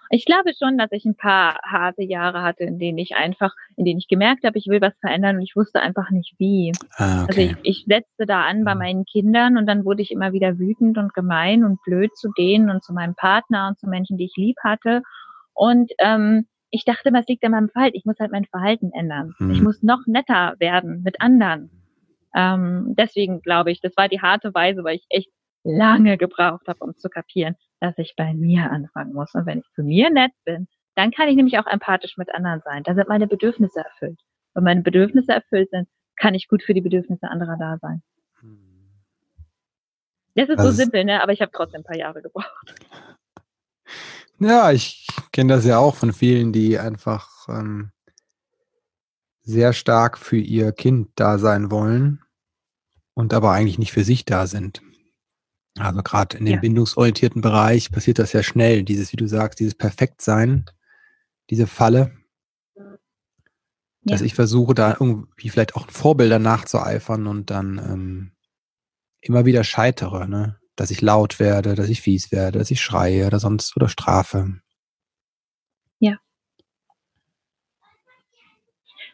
[0.10, 3.86] Ich glaube schon, dass ich ein paar harte Jahre hatte, in denen ich einfach, in
[3.86, 6.72] denen ich gemerkt habe, ich will was verändern und ich wusste einfach nicht wie.
[6.96, 7.28] Ah, okay.
[7.28, 8.80] Also ich, ich setzte da an bei mhm.
[8.80, 12.70] meinen Kindern und dann wurde ich immer wieder wütend und gemein und blöd zu denen
[12.70, 15.02] und zu meinem Partner und zu Menschen, die ich lieb hatte.
[15.54, 17.98] Und ähm, ich dachte, was liegt an meinem Verhalten?
[17.98, 19.34] Ich muss halt mein Verhalten ändern.
[19.40, 19.52] Mhm.
[19.52, 21.72] Ich muss noch netter werden mit anderen.
[22.36, 25.30] Ähm, deswegen glaube ich, das war die harte Weise, weil ich echt
[25.64, 29.34] lange gebraucht habe, um zu kapieren, dass ich bei mir anfangen muss.
[29.34, 32.62] Und wenn ich zu mir nett bin, dann kann ich nämlich auch empathisch mit anderen
[32.62, 32.84] sein.
[32.84, 34.20] Da sind meine Bedürfnisse erfüllt.
[34.54, 38.02] Wenn meine Bedürfnisse erfüllt sind, kann ich gut für die Bedürfnisse anderer da sein.
[40.34, 41.22] Das ist das so simpel, ne?
[41.22, 42.76] aber ich habe trotzdem ein paar Jahre gebraucht.
[44.40, 47.92] Ja, ich kenne das ja auch von vielen, die einfach ähm,
[49.42, 52.22] sehr stark für ihr Kind da sein wollen
[53.16, 54.84] und aber eigentlich nicht für sich da sind.
[55.80, 56.60] Also gerade in dem ja.
[56.60, 60.66] bindungsorientierten Bereich passiert das ja schnell, dieses, wie du sagst, dieses Perfektsein,
[61.50, 62.12] diese Falle,
[64.08, 68.32] dass ich versuche, da irgendwie vielleicht auch Vorbilder nachzueifern und dann ähm,
[69.22, 70.58] immer wieder scheitere, ne?
[70.76, 74.62] Dass ich laut werde, dass ich fies werde, dass ich schreie oder sonst oder strafe.
[76.00, 76.18] Ja.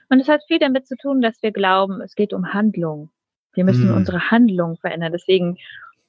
[0.10, 3.10] Und es hat viel damit zu tun, dass wir glauben, es geht um Handlung.
[3.54, 3.96] Wir müssen hm.
[3.96, 5.14] unsere Handlung verändern.
[5.14, 5.58] Deswegen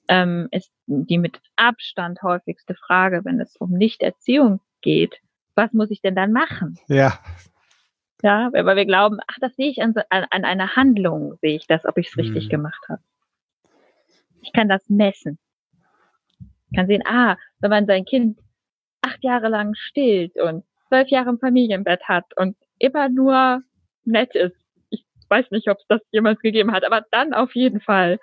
[0.09, 5.21] ähm, ist die mit Abstand häufigste Frage, wenn es um Nichterziehung geht,
[5.55, 6.79] was muss ich denn dann machen?
[6.89, 7.19] Ja.
[8.23, 11.67] Ja, weil wir glauben, ach, das sehe ich an, an, an einer Handlung, sehe ich
[11.67, 12.51] das, ob ich es richtig hm.
[12.51, 13.03] gemacht habe.
[14.41, 15.39] Ich kann das messen.
[16.71, 18.39] Ich kann sehen, ah, wenn man sein Kind
[19.03, 23.63] acht Jahre lang stillt und zwölf Jahre im Familienbett hat und immer nur
[24.05, 24.57] nett ist.
[24.91, 28.19] Ich weiß nicht, ob es das jemals gegeben hat, aber dann auf jeden Fall.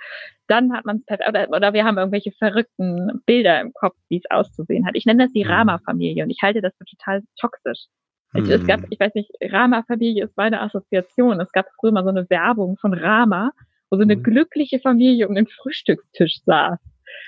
[0.52, 4.30] Dann hat man es oder, oder wir haben irgendwelche verrückten Bilder im Kopf, wie es
[4.30, 4.98] auszusehen hat.
[4.98, 5.52] Ich nenne das die mhm.
[5.52, 7.86] Rama-Familie und ich halte das für total toxisch.
[8.34, 8.52] Mhm.
[8.52, 11.40] Es gab, ich weiß nicht, Rama-Familie ist meine Assoziation.
[11.40, 13.52] Es gab früher mal so eine Werbung von Rama,
[13.90, 14.24] wo so eine mhm.
[14.24, 16.80] glückliche Familie um den Frühstückstisch saß.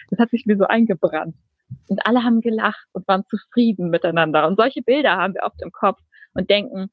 [0.09, 1.35] Das hat sich mir so eingebrannt.
[1.87, 4.45] Und alle haben gelacht und waren zufrieden miteinander.
[4.47, 6.01] Und solche Bilder haben wir oft im Kopf
[6.33, 6.89] und denken,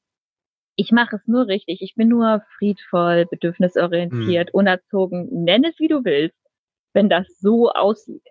[0.81, 4.57] ich mache es nur richtig, ich bin nur friedvoll, bedürfnisorientiert, mhm.
[4.57, 6.39] unerzogen, nenn es wie du willst,
[6.93, 8.25] wenn das so aussieht.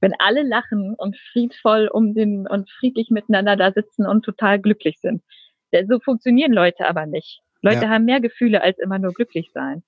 [0.00, 5.00] Wenn alle lachen und friedvoll um den und friedlich miteinander da sitzen und total glücklich
[5.00, 5.22] sind.
[5.86, 7.40] So funktionieren Leute aber nicht.
[7.60, 7.88] Leute ja.
[7.90, 9.82] haben mehr Gefühle als immer nur glücklich sein.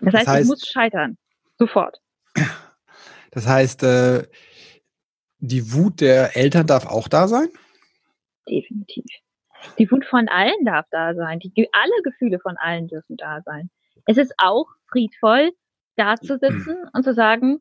[0.00, 1.18] Das, das heißt, heißt, ich muss scheitern.
[1.58, 2.00] Sofort.
[3.32, 4.22] Das heißt, äh,
[5.38, 7.48] die Wut der Eltern darf auch da sein?
[8.48, 9.04] Definitiv.
[9.78, 11.38] Die Wut von allen darf da sein.
[11.38, 13.70] Die, alle Gefühle von allen dürfen da sein.
[14.06, 15.52] Es ist auch friedvoll,
[15.96, 16.90] da zu sitzen hm.
[16.92, 17.60] und zu sagen,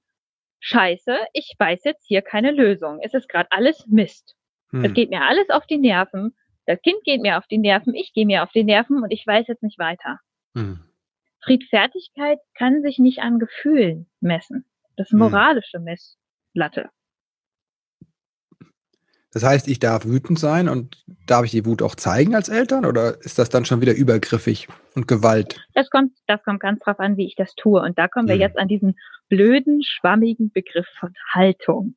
[0.61, 2.99] Scheiße, ich weiß jetzt hier keine Lösung.
[3.01, 4.35] Es ist gerade alles Mist.
[4.71, 4.83] Hm.
[4.83, 6.35] Es geht mir alles auf die Nerven.
[6.65, 9.25] Das Kind geht mir auf die Nerven, ich gehe mir auf die Nerven und ich
[9.25, 10.19] weiß jetzt nicht weiter.
[10.55, 10.79] Hm.
[11.41, 14.65] Friedfertigkeit kann sich nicht an Gefühlen messen.
[14.95, 15.19] Das ist hm.
[15.19, 16.89] moralische Messlatte.
[19.31, 22.85] Das heißt, ich darf wütend sein und darf ich die Wut auch zeigen als Eltern
[22.85, 25.61] oder ist das dann schon wieder übergriffig und Gewalt?
[25.75, 27.79] Das kommt, das kommt ganz drauf an, wie ich das tue.
[27.79, 28.41] Und da kommen wir hm.
[28.41, 28.95] jetzt an diesen
[29.27, 31.95] blöden, schwammigen Begriff von Haltung.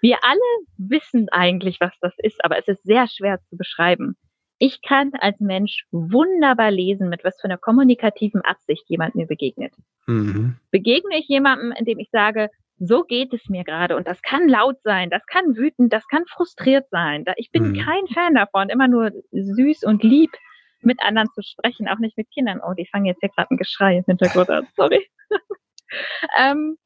[0.00, 0.38] Wir alle
[0.76, 4.16] wissen eigentlich, was das ist, aber es ist sehr schwer zu beschreiben.
[4.58, 9.72] Ich kann als Mensch wunderbar lesen, mit was für einer kommunikativen Absicht jemand mir begegnet.
[10.06, 10.56] Mhm.
[10.70, 14.80] Begegne ich jemandem, indem ich sage, so geht es mir gerade und das kann laut
[14.82, 17.24] sein, das kann wütend, das kann frustriert sein.
[17.36, 17.84] Ich bin mhm.
[17.84, 20.32] kein Fan davon, immer nur süß und lieb
[20.80, 22.60] mit anderen zu sprechen, auch nicht mit Kindern.
[22.64, 25.08] Oh, die fangen jetzt hier gerade ein Geschrei im Hintergrund an, sorry.
[26.38, 26.76] ähm,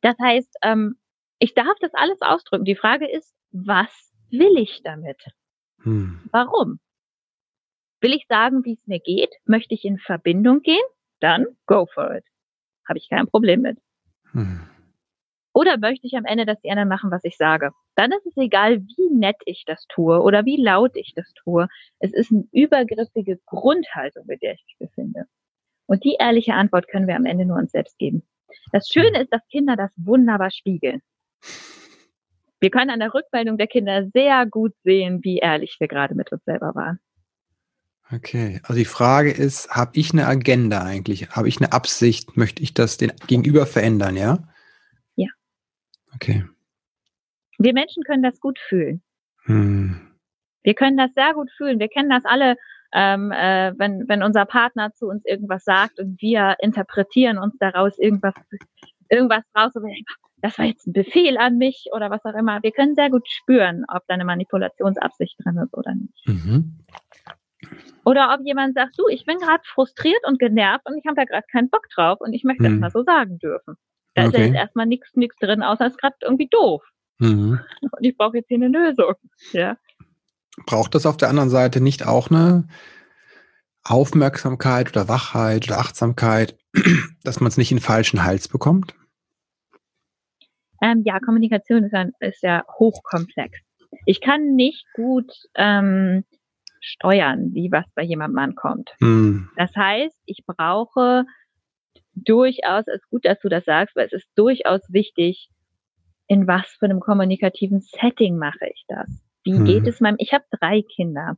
[0.00, 0.96] das heißt, ähm,
[1.38, 2.64] ich darf das alles ausdrücken.
[2.64, 5.22] Die Frage ist, was will ich damit?
[5.82, 6.28] Hm.
[6.32, 6.78] Warum?
[8.00, 9.34] Will ich sagen, wie es mir geht?
[9.44, 10.84] Möchte ich in Verbindung gehen?
[11.20, 12.24] Dann go for it.
[12.88, 13.78] Habe ich kein Problem mit.
[14.32, 14.68] Hm.
[15.56, 17.70] Oder möchte ich am Ende, dass die anderen machen, was ich sage?
[17.94, 21.66] Dann ist es egal, wie nett ich das tue oder wie laut ich das tue.
[21.98, 25.24] Es ist eine übergriffige Grundhaltung, mit der ich mich befinde.
[25.86, 28.22] Und die ehrliche Antwort können wir am Ende nur uns selbst geben.
[28.70, 31.00] Das Schöne ist, dass Kinder das wunderbar spiegeln.
[32.60, 36.32] Wir können an der Rückmeldung der Kinder sehr gut sehen, wie ehrlich wir gerade mit
[36.32, 36.98] uns selber waren.
[38.12, 41.30] Okay, also die Frage ist, habe ich eine Agenda eigentlich?
[41.30, 42.36] Habe ich eine Absicht?
[42.36, 44.46] Möchte ich das den Gegenüber verändern, ja?
[46.16, 46.44] Okay.
[47.58, 49.02] Wir Menschen können das gut fühlen.
[49.44, 50.00] Hm.
[50.62, 51.78] Wir können das sehr gut fühlen.
[51.78, 52.56] Wir kennen das alle,
[52.92, 57.98] ähm, äh, wenn, wenn unser Partner zu uns irgendwas sagt und wir interpretieren uns daraus
[57.98, 58.34] irgendwas,
[59.08, 60.04] irgendwas raus denken,
[60.42, 62.62] das war jetzt ein Befehl an mich oder was auch immer.
[62.62, 66.26] Wir können sehr gut spüren, ob da eine Manipulationsabsicht drin ist oder nicht.
[66.26, 66.78] Mhm.
[68.04, 71.24] Oder ob jemand sagt, du, ich bin gerade frustriert und genervt und ich habe da
[71.24, 72.80] gerade keinen Bock drauf und ich möchte mhm.
[72.80, 73.76] das mal so sagen dürfen.
[74.16, 74.28] Da okay.
[74.28, 76.82] ist ja jetzt erstmal nichts nichts drin, außer es ist gerade irgendwie doof.
[77.18, 77.60] Mhm.
[77.80, 79.14] Und ich brauche jetzt hier eine Lösung.
[79.52, 79.76] Ja.
[80.64, 82.66] Braucht das auf der anderen Seite nicht auch eine
[83.84, 86.58] Aufmerksamkeit oder Wachheit oder Achtsamkeit,
[87.24, 88.94] dass man es nicht in den falschen Hals bekommt?
[90.82, 93.58] Ähm, ja, Kommunikation ist, ein, ist ja hochkomplex.
[94.06, 96.24] Ich kann nicht gut ähm,
[96.80, 98.94] steuern, wie was bei jemandem ankommt.
[99.00, 99.50] Mhm.
[99.56, 101.24] Das heißt, ich brauche
[102.16, 105.48] durchaus, es ist gut, dass du das sagst, weil es ist durchaus wichtig,
[106.28, 109.06] in was für einem kommunikativen Setting mache ich das?
[109.44, 109.64] Wie hm.
[109.64, 111.36] geht es meinem, ich habe drei Kinder.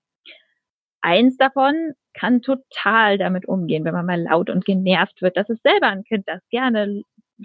[1.00, 5.36] Eins davon kann total damit umgehen, wenn man mal laut und genervt wird.
[5.36, 7.02] Das ist selber ein Kind, das gerne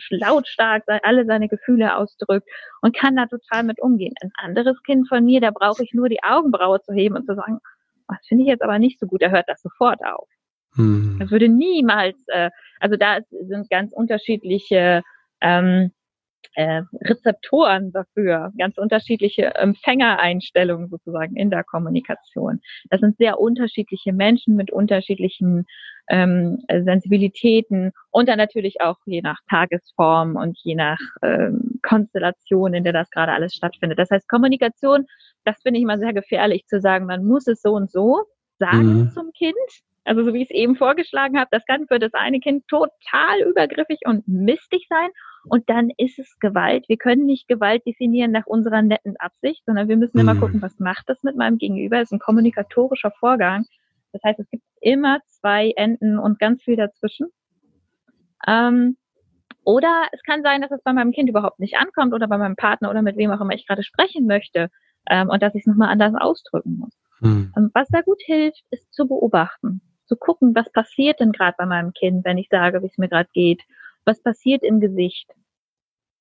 [0.10, 2.48] lautstark alle seine Gefühle ausdrückt
[2.82, 4.16] und kann da total mit umgehen.
[4.22, 7.36] Ein anderes Kind von mir, da brauche ich nur die Augenbraue zu heben und zu
[7.36, 7.60] sagen,
[8.08, 10.28] das finde ich jetzt aber nicht so gut, er hört das sofort auf.
[10.76, 11.18] Hm.
[11.20, 15.02] Das würde niemals, äh, also da sind ganz unterschiedliche
[15.42, 15.92] ähm,
[16.56, 22.62] äh, Rezeptoren dafür, ganz unterschiedliche Empfängereinstellungen sozusagen in der Kommunikation.
[22.90, 25.66] Das sind sehr unterschiedliche Menschen mit unterschiedlichen
[26.10, 32.84] ähm, Sensibilitäten und dann natürlich auch je nach Tagesform und je nach ähm, Konstellation, in
[32.84, 33.98] der das gerade alles stattfindet.
[33.98, 35.06] Das heißt, Kommunikation,
[35.46, 38.24] das finde ich immer sehr gefährlich zu sagen, man muss es so und so
[38.60, 39.12] sagen mhm.
[39.12, 39.56] zum Kind.
[40.06, 43.42] Also so wie ich es eben vorgeschlagen habe, das kann für das eine Kind total
[43.48, 45.10] übergriffig und mistig sein
[45.46, 46.88] und dann ist es Gewalt.
[46.88, 50.40] Wir können nicht Gewalt definieren nach unserer netten Absicht, sondern wir müssen immer mhm.
[50.40, 51.98] gucken, was macht das mit meinem Gegenüber?
[51.98, 53.66] Das ist ein kommunikatorischer Vorgang.
[54.12, 57.28] Das heißt, es gibt immer zwei Enden und ganz viel dazwischen.
[58.48, 58.98] Ähm,
[59.66, 62.56] oder es kann sein, dass es bei meinem Kind überhaupt nicht ankommt oder bei meinem
[62.56, 64.70] Partner oder mit wem auch immer ich gerade sprechen möchte
[65.10, 66.94] ähm, und dass ich es nochmal anders ausdrücken muss.
[67.22, 67.54] Mhm.
[67.74, 71.94] was da gut hilft, ist zu beobachten, zu gucken, was passiert denn gerade bei meinem
[71.94, 73.62] Kind, wenn ich sage, wie es mir gerade geht
[74.06, 75.30] was passiert im Gesicht?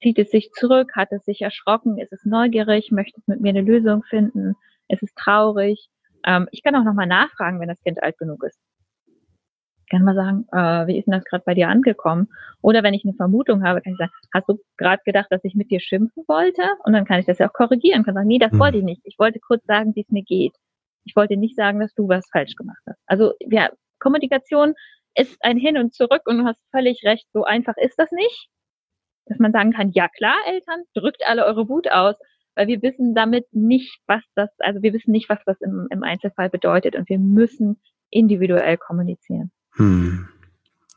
[0.00, 0.92] Zieht es sich zurück?
[0.94, 1.98] Hat es sich erschrocken?
[1.98, 2.90] Ist es neugierig?
[2.90, 4.54] Möchte es mit mir eine Lösung finden?
[4.88, 5.88] Ist es traurig?
[6.24, 8.58] Ähm, ich kann auch nochmal nachfragen, wenn das Kind alt genug ist.
[9.06, 12.28] Ich kann mal sagen, äh, wie ist denn das gerade bei dir angekommen?
[12.62, 15.54] Oder wenn ich eine Vermutung habe, kann ich sagen, hast du gerade gedacht, dass ich
[15.54, 16.62] mit dir schimpfen wollte?
[16.84, 18.04] Und dann kann ich das ja auch korrigieren.
[18.04, 18.58] Kann sagen, nee, das mhm.
[18.58, 19.02] wollte ich nicht.
[19.04, 20.54] Ich wollte kurz sagen, wie es mir geht.
[21.04, 22.98] Ich wollte nicht sagen, dass du was falsch gemacht hast.
[23.06, 24.74] Also ja, Kommunikation
[25.14, 28.48] ist ein Hin und Zurück und du hast völlig recht, so einfach ist das nicht.
[29.26, 32.16] Dass man sagen kann, ja klar, Eltern, drückt alle eure Wut aus,
[32.56, 36.02] weil wir wissen damit nicht, was das, also wir wissen nicht, was das im, im
[36.02, 39.50] Einzelfall bedeutet und wir müssen individuell kommunizieren.
[39.74, 40.28] Hm.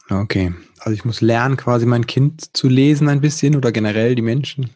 [0.10, 0.54] Okay.
[0.80, 4.72] Also ich muss lernen, quasi mein Kind zu lesen ein bisschen oder generell die Menschen.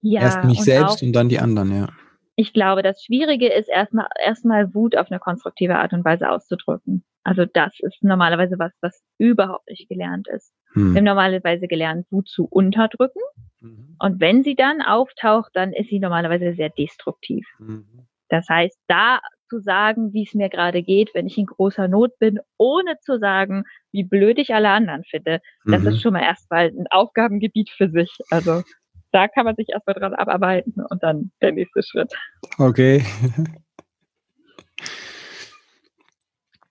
[0.00, 1.88] Ja, Erst mich selbst und dann die anderen, ja
[2.36, 7.04] ich glaube, das Schwierige ist erstmal erstmal Wut auf eine konstruktive Art und Weise auszudrücken.
[7.24, 10.52] Also das ist normalerweise was, was überhaupt nicht gelernt ist.
[10.74, 10.92] Hm.
[10.92, 13.20] Wir haben normalerweise gelernt, Wut zu unterdrücken.
[13.60, 13.96] Mhm.
[13.98, 17.44] Und wenn sie dann auftaucht, dann ist sie normalerweise sehr destruktiv.
[17.58, 18.06] Mhm.
[18.28, 22.18] Das heißt, da zu sagen, wie es mir gerade geht, wenn ich in großer Not
[22.18, 25.88] bin, ohne zu sagen, wie blöd ich alle anderen finde, das mhm.
[25.88, 28.10] ist schon mal erstmal ein Aufgabengebiet für sich.
[28.30, 28.62] Also
[29.16, 32.12] da kann man sich erstmal dran abarbeiten und dann der nächste Schritt.
[32.58, 33.02] Okay.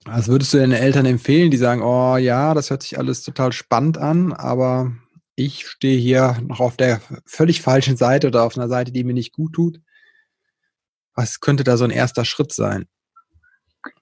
[0.04, 3.52] Was würdest du deinen Eltern empfehlen, die sagen, oh ja, das hört sich alles total
[3.52, 4.92] spannend an, aber
[5.34, 9.14] ich stehe hier noch auf der völlig falschen Seite oder auf einer Seite, die mir
[9.14, 9.80] nicht gut tut?
[11.16, 12.86] Was könnte da so ein erster Schritt sein?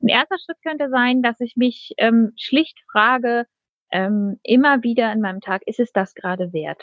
[0.02, 3.46] Ein erster Schritt könnte sein, dass ich mich ähm, schlicht frage,
[3.90, 6.82] ähm, immer wieder in meinem Tag, ist es das gerade wert?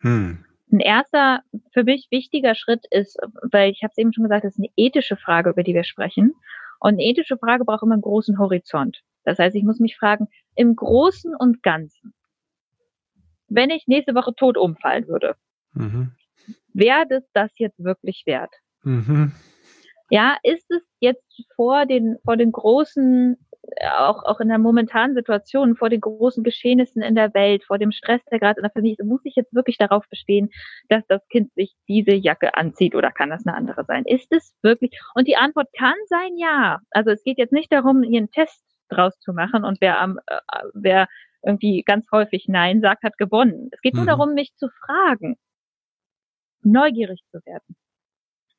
[0.00, 0.44] Hm.
[0.72, 4.54] Ein erster für mich wichtiger Schritt ist, weil ich habe es eben schon gesagt, das
[4.54, 6.34] ist eine ethische Frage, über die wir sprechen.
[6.78, 9.02] Und eine ethische Frage braucht immer einen großen Horizont.
[9.24, 12.14] Das heißt, ich muss mich fragen, im Großen und Ganzen,
[13.48, 15.36] wenn ich nächste Woche tot umfallen würde,
[15.74, 16.12] mhm.
[16.72, 18.54] wäre das das jetzt wirklich wert?
[18.82, 19.32] Mhm.
[20.08, 23.36] Ja, ist es jetzt vor den, vor den großen
[23.96, 27.92] auch, auch in der momentanen Situation, vor den großen Geschehnissen in der Welt, vor dem
[27.92, 30.50] Stress, der gerade in der Familie ist, muss ich jetzt wirklich darauf bestehen,
[30.88, 34.04] dass das Kind sich diese Jacke anzieht oder kann das eine andere sein?
[34.04, 34.98] Ist es wirklich?
[35.14, 36.80] Und die Antwort kann sein, ja.
[36.90, 40.40] Also es geht jetzt nicht darum, ihren Test draus zu machen und wer am, äh,
[40.74, 41.08] wer
[41.42, 43.68] irgendwie ganz häufig Nein sagt, hat gewonnen.
[43.72, 44.08] Es geht nur mhm.
[44.08, 45.36] darum, mich zu fragen,
[46.62, 47.76] neugierig zu werden.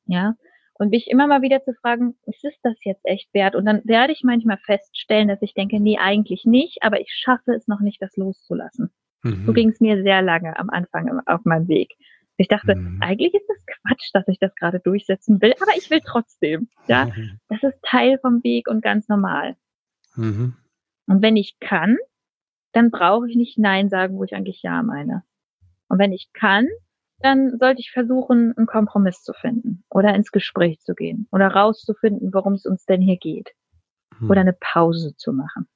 [0.06, 0.34] Ja,
[0.82, 3.54] und mich immer mal wieder zu fragen, ist es das jetzt echt wert?
[3.54, 7.52] Und dann werde ich manchmal feststellen, dass ich denke, nee, eigentlich nicht, aber ich schaffe
[7.52, 8.90] es noch nicht, das loszulassen.
[9.22, 9.46] Mhm.
[9.46, 11.94] So ging es mir sehr lange am Anfang auf meinem Weg.
[12.36, 12.98] Ich dachte, mhm.
[13.00, 16.68] eigentlich ist das Quatsch, dass ich das gerade durchsetzen will, aber ich will trotzdem.
[16.88, 17.38] Ja, mhm.
[17.48, 19.54] das ist Teil vom Weg und ganz normal.
[20.16, 20.56] Mhm.
[21.06, 21.96] Und wenn ich kann,
[22.72, 25.22] dann brauche ich nicht Nein sagen, wo ich eigentlich Ja meine.
[25.86, 26.66] Und wenn ich kann,
[27.22, 32.32] dann sollte ich versuchen, einen Kompromiss zu finden oder ins Gespräch zu gehen oder rauszufinden,
[32.32, 33.52] worum es uns denn hier geht
[34.18, 34.30] hm.
[34.30, 35.68] oder eine Pause zu machen.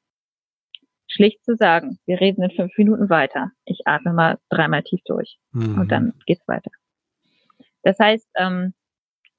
[1.09, 3.53] Schlicht zu sagen, wir reden in fünf Minuten weiter.
[3.65, 5.81] Ich atme mal dreimal tief durch hm.
[5.81, 6.71] und dann geht's weiter.
[7.83, 8.75] Das heißt, ähm,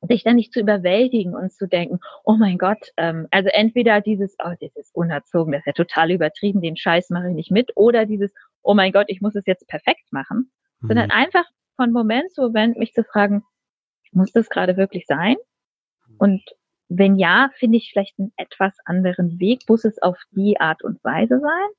[0.02, 4.36] sich dann nicht zu überwältigen und zu denken, oh mein Gott, ähm, also entweder dieses,
[4.44, 7.72] oh, das ist unerzogen, das ist ja total übertrieben, den Scheiß mache ich nicht mit,
[7.76, 10.88] oder dieses, oh mein Gott, ich muss es jetzt perfekt machen, mhm.
[10.88, 11.46] sondern einfach
[11.78, 13.44] von Moment zu Moment mich zu fragen,
[14.12, 15.38] muss das gerade wirklich sein?
[16.18, 16.44] Und
[16.90, 19.62] wenn ja, finde ich vielleicht einen etwas anderen Weg.
[19.68, 21.70] Muss es auf die Art und Weise sein?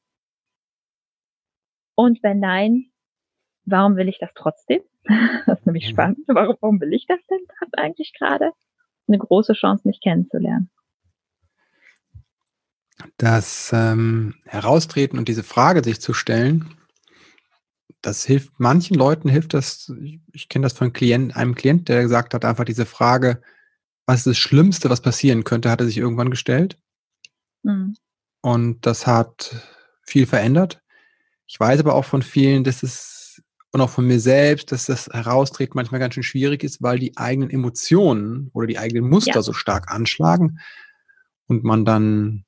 [1.94, 2.90] Und wenn nein,
[3.64, 4.80] warum will ich das trotzdem?
[5.46, 5.92] Das ist nämlich mhm.
[5.92, 6.18] spannend.
[6.26, 7.40] Warum, warum will ich das denn
[7.72, 8.52] eigentlich gerade?
[9.06, 10.70] Eine große Chance, mich kennenzulernen.
[13.16, 16.77] Das ähm, Heraustreten und diese Frage sich zu stellen,
[18.02, 22.02] das hilft manchen Leuten, hilft das, ich, ich kenne das von Klient, einem Klient, der
[22.02, 23.42] gesagt hat, einfach diese Frage,
[24.06, 26.78] was ist das Schlimmste, was passieren könnte, hat er sich irgendwann gestellt.
[27.62, 27.96] Mhm.
[28.40, 29.54] Und das hat
[30.02, 30.80] viel verändert.
[31.46, 35.08] Ich weiß aber auch von vielen, dass es und auch von mir selbst, dass das
[35.08, 39.42] Heraustreten manchmal ganz schön schwierig ist, weil die eigenen Emotionen oder die eigenen Muster ja.
[39.42, 40.58] so stark anschlagen
[41.48, 42.44] und man dann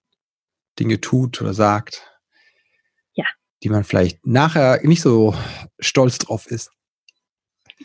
[0.79, 2.10] Dinge tut oder sagt.
[3.63, 5.35] Die man vielleicht nachher nicht so
[5.79, 6.71] stolz drauf ist.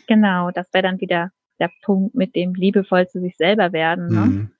[0.06, 4.08] Genau, das wäre dann wieder der Punkt mit dem liebevoll zu sich selber werden.
[4.08, 4.20] Ne?
[4.20, 4.50] Mhm.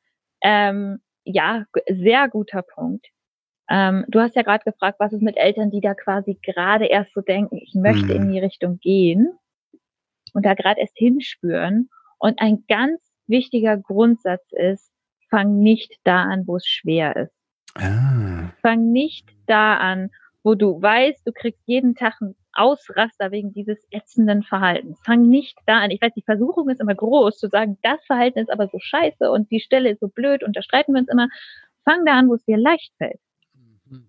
[0.42, 3.06] Ähm, ja, sehr guter Punkt.
[3.68, 7.12] Ähm, du hast ja gerade gefragt, was ist mit Eltern, die da quasi gerade erst
[7.14, 8.22] so denken, ich möchte mhm.
[8.22, 9.32] in die Richtung gehen
[10.32, 11.90] und da gerade erst hinspüren.
[12.18, 14.90] Und ein ganz wichtiger Grundsatz ist,
[15.28, 17.34] fang nicht da an, wo es schwer ist.
[17.74, 18.52] Ah.
[18.62, 20.10] Fang nicht da an,
[20.46, 24.96] wo du weißt, du kriegst jeden Tag einen Ausraster wegen dieses ätzenden Verhaltens.
[25.04, 25.90] Fang nicht da an.
[25.90, 29.28] Ich weiß, die Versuchung ist immer groß, zu sagen, das Verhalten ist aber so scheiße
[29.28, 31.26] und die Stelle ist so blöd und da streiten wir uns immer.
[31.84, 33.18] Fang da an, wo es dir leicht fällt.
[33.90, 34.08] Mhm.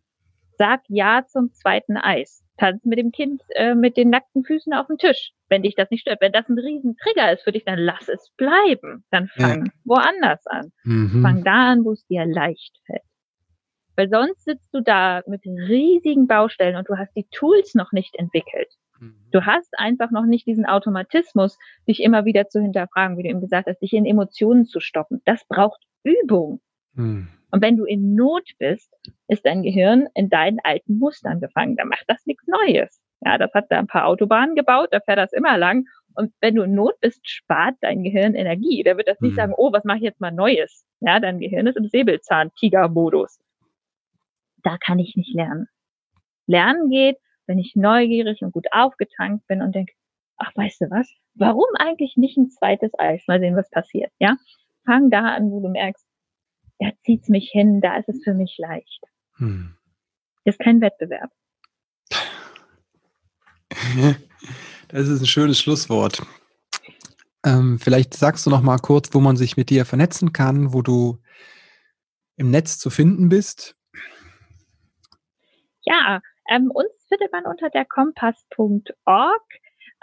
[0.59, 2.43] Sag Ja zum zweiten Eis.
[2.57, 5.89] Tanz mit dem Kind äh, mit den nackten Füßen auf dem Tisch, wenn dich das
[5.89, 6.21] nicht stört.
[6.21, 9.03] Wenn das ein Riesentrigger ist für dich, dann lass es bleiben.
[9.09, 9.71] Dann fang ja.
[9.85, 10.71] woanders an.
[10.83, 11.23] Mhm.
[11.23, 13.01] Fang da an, wo es dir leicht fällt.
[13.97, 18.15] Weil sonst sitzt du da mit riesigen Baustellen und du hast die Tools noch nicht
[18.15, 18.71] entwickelt.
[18.99, 19.15] Mhm.
[19.31, 21.57] Du hast einfach noch nicht diesen Automatismus,
[21.87, 25.21] dich immer wieder zu hinterfragen, wie du eben gesagt hast, dich in Emotionen zu stoppen.
[25.25, 26.61] Das braucht Übung.
[26.93, 27.27] Mhm.
[27.49, 28.93] Und wenn du in Not bist,
[29.27, 31.75] ist dein Gehirn in deinen alten Mustern gefangen.
[31.75, 33.01] Da macht das nichts Neues.
[33.25, 35.85] Ja, das hat da ein paar Autobahnen gebaut, da fährt das immer lang.
[36.13, 38.83] Und wenn du in Not bist, spart dein Gehirn Energie.
[38.83, 39.37] Da wird das nicht mhm.
[39.37, 40.85] sagen, oh, was mache ich jetzt mal Neues?
[40.99, 43.39] Ja, dein Gehirn ist im Säbelzahn-Tiger-Modus
[44.67, 45.69] da kann ich nicht lernen.
[46.45, 49.93] Lernen geht, wenn ich neugierig und gut aufgetankt bin und denke,
[50.35, 51.09] ach, weißt du was?
[51.35, 53.23] Warum eigentlich nicht ein zweites Eis?
[53.27, 54.35] Mal sehen, was passiert, ja?
[54.85, 56.05] Fang da an, wo du merkst,
[56.79, 59.01] da zieht's mich hin, da ist es für mich leicht.
[59.37, 59.77] Hm.
[60.43, 61.31] Ist kein Wettbewerb.
[64.89, 66.25] Das ist ein schönes Schlusswort.
[67.45, 70.81] Ähm, vielleicht sagst du noch mal kurz, wo man sich mit dir vernetzen kann, wo
[70.81, 71.19] du
[72.37, 73.76] im Netz zu finden bist.
[75.87, 76.19] Ja,
[76.49, 79.41] ähm, uns findet man unter der kompass.org.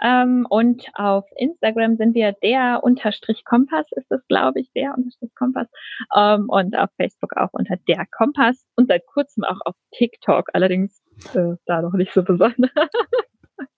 [0.01, 5.33] Ähm, und auf Instagram sind wir der Unterstrich Kompass, ist es, glaube ich, der Unterstrich
[5.35, 5.67] Kompass.
[6.15, 11.01] Ähm, und auf Facebook auch unter der Kompass und seit kurzem auch auf TikTok, allerdings
[11.33, 12.71] äh, da noch nicht so besonders.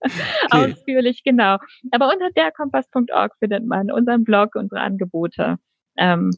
[0.10, 0.74] Okay.
[0.74, 1.58] Ausführlich, genau.
[1.92, 5.58] Aber unter der Kompass.org findet man unseren Blog, unsere Angebote,
[5.98, 6.32] ähm,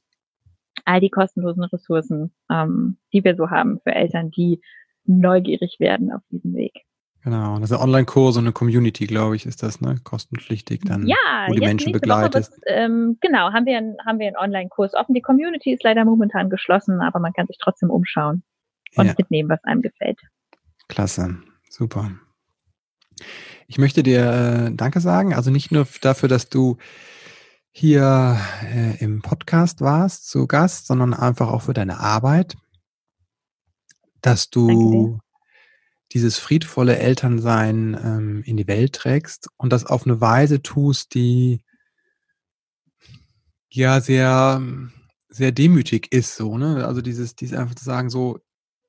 [0.84, 4.62] all die kostenlosen Ressourcen, ähm, die wir so haben für Eltern, die
[5.10, 6.86] neugierig werden auf diesem Weg.
[7.22, 9.98] Genau, das ist ein Online-Kurs und eine Community, glaube ich, ist das, ne?
[10.04, 11.16] Kostenpflichtig dann, ja,
[11.48, 12.54] wo die Menschen begleitest.
[12.54, 15.14] Woche, ähm, genau, haben wir, einen, haben wir einen Online-Kurs offen.
[15.14, 18.44] Die Community ist leider momentan geschlossen, aber man kann sich trotzdem umschauen
[18.96, 19.14] und ja.
[19.18, 20.20] mitnehmen, was einem gefällt.
[20.88, 21.38] Klasse,
[21.70, 22.10] super.
[23.68, 26.78] Ich möchte dir äh, Danke sagen, also nicht nur dafür, dass du
[27.72, 28.38] hier
[28.74, 32.56] äh, im Podcast warst zu Gast, sondern einfach auch für deine Arbeit
[34.22, 35.20] dass du
[36.12, 41.62] dieses friedvolle Elternsein ähm, in die Welt trägst und das auf eine Weise tust, die
[43.70, 44.62] ja sehr,
[45.30, 46.88] sehr demütig ist, so, ne?
[46.88, 48.40] Also dieses, dieses einfach zu sagen, so,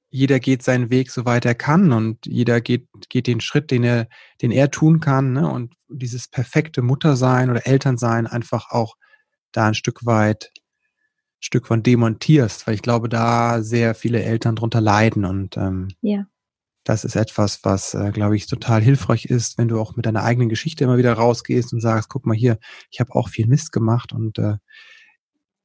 [0.09, 4.09] jeder geht seinen Weg, soweit er kann und jeder geht, geht den Schritt, den er,
[4.43, 5.49] den er tun kann, ne?
[5.51, 8.97] Und dieses perfekte Muttersein oder Elternsein einfach auch
[9.53, 10.51] da ein Stück weit
[11.41, 16.27] Stück von demontierst, weil ich glaube, da sehr viele Eltern drunter leiden und ähm, ja.
[16.85, 20.23] das ist etwas, was, äh, glaube ich, total hilfreich ist, wenn du auch mit deiner
[20.23, 22.59] eigenen Geschichte immer wieder rausgehst und sagst, guck mal hier,
[22.91, 24.57] ich habe auch viel Mist gemacht und äh,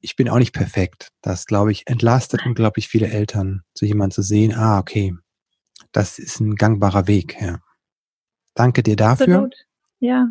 [0.00, 1.10] ich bin auch nicht perfekt.
[1.20, 5.14] Das, glaube ich, entlastet unglaublich viele Eltern, so jemand zu sehen, ah, okay,
[5.92, 7.58] das ist ein gangbarer Weg, ja.
[8.54, 9.26] Danke dir dafür.
[9.26, 9.54] Absolut.
[10.00, 10.28] Ja,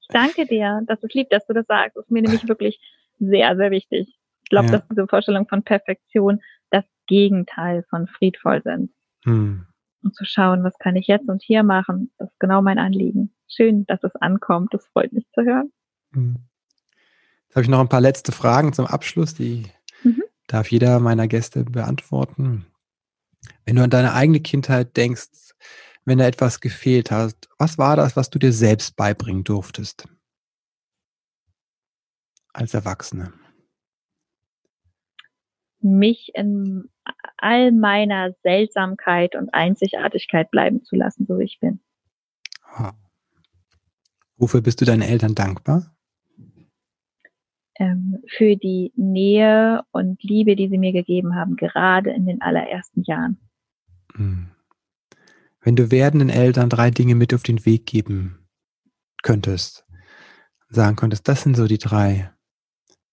[0.00, 0.82] ich danke dir.
[0.86, 1.96] Das ist lieb, dass du das sagst.
[1.96, 2.78] Das ist mir nämlich wirklich
[3.18, 4.15] sehr, sehr wichtig.
[4.46, 4.78] Ich glaube, ja.
[4.78, 6.40] dass diese Vorstellung von Perfektion
[6.70, 8.92] das Gegenteil von friedvoll sind.
[9.24, 9.66] Hm.
[10.04, 13.34] Und zu schauen, was kann ich jetzt und hier machen, das ist genau mein Anliegen.
[13.48, 14.72] Schön, dass es ankommt.
[14.72, 15.72] Das freut mich zu hören.
[16.12, 16.36] Hm.
[17.48, 19.64] Jetzt habe ich noch ein paar letzte Fragen zum Abschluss, die
[20.04, 20.22] mhm.
[20.46, 22.66] darf jeder meiner Gäste beantworten.
[23.64, 25.54] Wenn du an deine eigene Kindheit denkst,
[26.04, 30.06] wenn da etwas gefehlt hat, was war das, was du dir selbst beibringen durftest?
[32.52, 33.32] Als Erwachsene.
[35.86, 36.88] Mich in
[37.36, 41.80] all meiner Seltsamkeit und Einzigartigkeit bleiben zu lassen, so wie ich bin.
[44.36, 45.94] Wofür bist du deinen Eltern dankbar?
[47.78, 53.02] Ähm, für die Nähe und Liebe, die sie mir gegeben haben, gerade in den allerersten
[53.02, 53.38] Jahren.
[54.14, 54.50] Hm.
[55.60, 58.46] Wenn du werdenden Eltern drei Dinge mit auf den Weg geben
[59.22, 59.84] könntest,
[60.68, 62.30] sagen könntest, das sind so die drei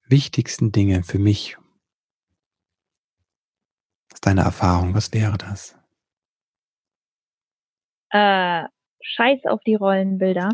[0.08, 1.58] wichtigsten Dinge für mich.
[4.24, 4.96] Deine Erfahrung?
[4.96, 5.78] Was wäre das?
[8.10, 8.64] Äh,
[9.02, 10.50] scheiß auf die Rollenbilder.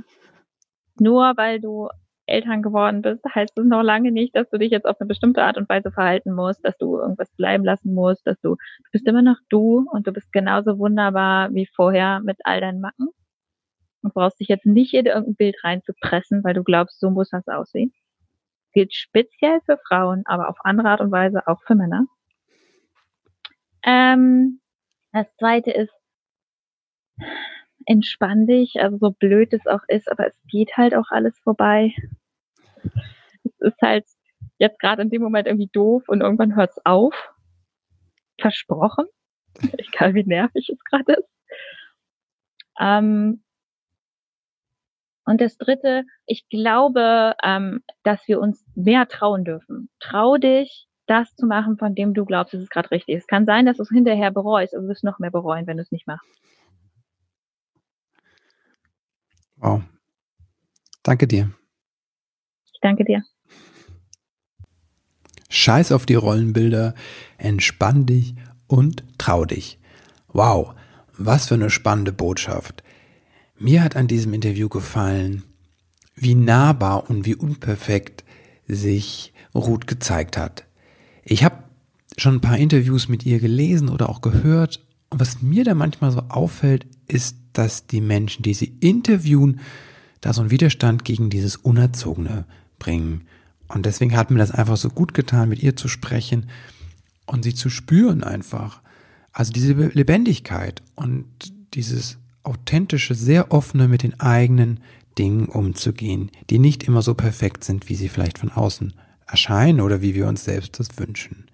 [1.00, 1.88] Nur weil du
[2.26, 5.44] Eltern geworden bist, heißt es noch lange nicht, dass du dich jetzt auf eine bestimmte
[5.44, 9.08] Art und Weise verhalten musst, dass du irgendwas bleiben lassen musst, dass du, du bist
[9.08, 13.10] immer noch du und du bist genauso wunderbar wie vorher mit all deinen Macken.
[14.02, 17.48] Du brauchst dich jetzt nicht in irgendein Bild reinzupressen, weil du glaubst, so muss das
[17.48, 17.94] aussehen.
[18.74, 22.06] Gilt speziell für Frauen, aber auf andere Art und Weise auch für Männer.
[23.84, 24.62] Ähm,
[25.12, 25.94] das zweite ist,
[27.86, 31.94] entspann dich, also so blöd es auch ist, aber es geht halt auch alles vorbei.
[33.44, 34.06] Es ist halt
[34.58, 37.34] jetzt gerade in dem Moment irgendwie doof und irgendwann hört es auf.
[38.40, 39.06] Versprochen.
[39.78, 41.30] Egal wie nervig es gerade ist.
[42.80, 43.44] Ähm,
[45.26, 49.90] und das dritte, ich glaube, ähm, dass wir uns mehr trauen dürfen.
[50.00, 53.24] Trau dich, das zu machen, von dem du glaubst, es gerade richtig ist.
[53.24, 55.78] Es kann sein, dass du es hinterher bereust, aber du wirst noch mehr bereuen, wenn
[55.78, 56.28] du es nicht machst.
[59.58, 59.82] Wow.
[61.04, 61.52] Danke dir.
[62.72, 63.24] Ich danke dir.
[65.50, 66.94] Scheiß auf die Rollenbilder,
[67.38, 68.36] entspann dich
[68.68, 69.80] und trau dich.
[70.28, 70.76] Wow,
[71.18, 72.84] was für eine spannende Botschaft.
[73.58, 75.44] Mir hat an diesem Interview gefallen,
[76.16, 78.24] wie nahbar und wie unperfekt
[78.68, 80.69] sich Ruth gezeigt hat.
[81.30, 81.64] Ich habe
[82.18, 86.12] schon ein paar Interviews mit ihr gelesen oder auch gehört und was mir da manchmal
[86.12, 89.60] so auffällt, ist, dass die Menschen, die sie interviewen,
[90.22, 92.46] da so einen Widerstand gegen dieses Unerzogene
[92.80, 93.28] bringen.
[93.68, 96.50] Und deswegen hat mir das einfach so gut getan, mit ihr zu sprechen
[97.28, 98.82] und sie zu spüren einfach.
[99.32, 101.26] Also diese Lebendigkeit und
[101.76, 104.80] dieses authentische, sehr offene mit den eigenen
[105.20, 108.94] Dingen umzugehen, die nicht immer so perfekt sind, wie sie vielleicht von außen
[109.30, 111.46] erscheinen oder wie wir uns selbst das wünschen.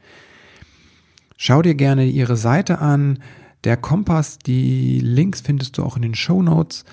[1.37, 3.19] Schau dir gerne ihre Seite an,
[3.63, 6.85] der Kompass, die Links findest du auch in den Show Notes.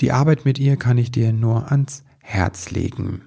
[0.00, 3.22] Die Arbeit mit ihr kann ich dir nur ans Herz legen.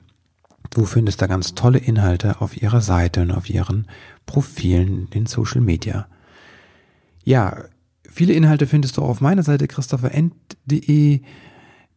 [0.69, 3.87] Du findest da ganz tolle Inhalte auf ihrer Seite und auf ihren
[4.25, 6.07] Profilen in Social Media.
[7.23, 7.65] Ja,
[8.09, 11.21] viele Inhalte findest du auch auf meiner Seite christopherend.de.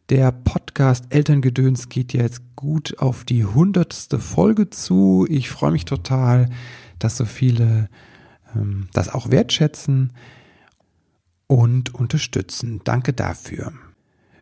[0.09, 5.27] Der Podcast Elterngedöns geht jetzt gut auf die hundertste Folge zu.
[5.29, 6.49] Ich freue mich total,
[6.97, 7.89] dass so viele
[8.55, 10.13] ähm, das auch wertschätzen
[11.45, 12.81] und unterstützen.
[12.83, 13.71] Danke dafür.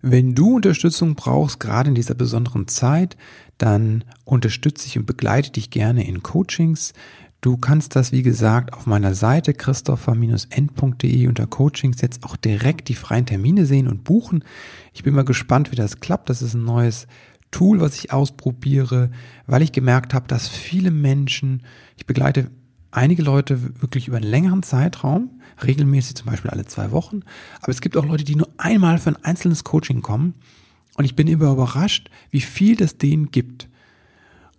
[0.02, 3.18] Wenn du Unterstützung brauchst, gerade in dieser besonderen Zeit,
[3.58, 6.94] dann unterstütze ich und begleite dich gerne in Coachings.
[7.42, 12.96] Du kannst das, wie gesagt, auf meiner Seite christopher-n.de unter Coachings jetzt auch direkt die
[12.96, 14.44] freien Termine sehen und buchen.
[14.94, 16.30] Ich bin mal gespannt, wie das klappt.
[16.30, 17.08] Das ist ein neues
[17.52, 19.12] Tool, was ich ausprobiere,
[19.46, 21.64] weil ich gemerkt habe, dass viele Menschen,
[21.96, 22.50] ich begleite
[22.92, 27.22] einige Leute wirklich über einen längeren Zeitraum, regelmäßig zum Beispiel alle zwei Wochen.
[27.62, 30.34] Aber es gibt auch Leute, die nur einmal für ein einzelnes Coaching kommen.
[30.98, 33.70] Und ich bin immer überrascht, wie viel das denen gibt.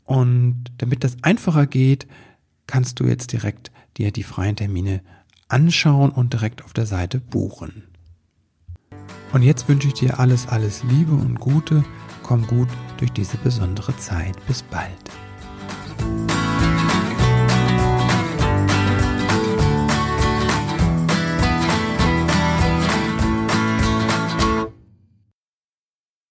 [0.04, 2.06] Und damit das einfacher geht,
[2.68, 5.00] kannst du jetzt direkt dir die freien Termine
[5.48, 7.88] anschauen und direkt auf der Seite buchen.
[9.32, 11.84] Und jetzt wünsche ich dir alles, alles Liebe und Gute.
[12.22, 14.34] Komm gut durch diese besondere Zeit.
[14.46, 16.37] Bis bald.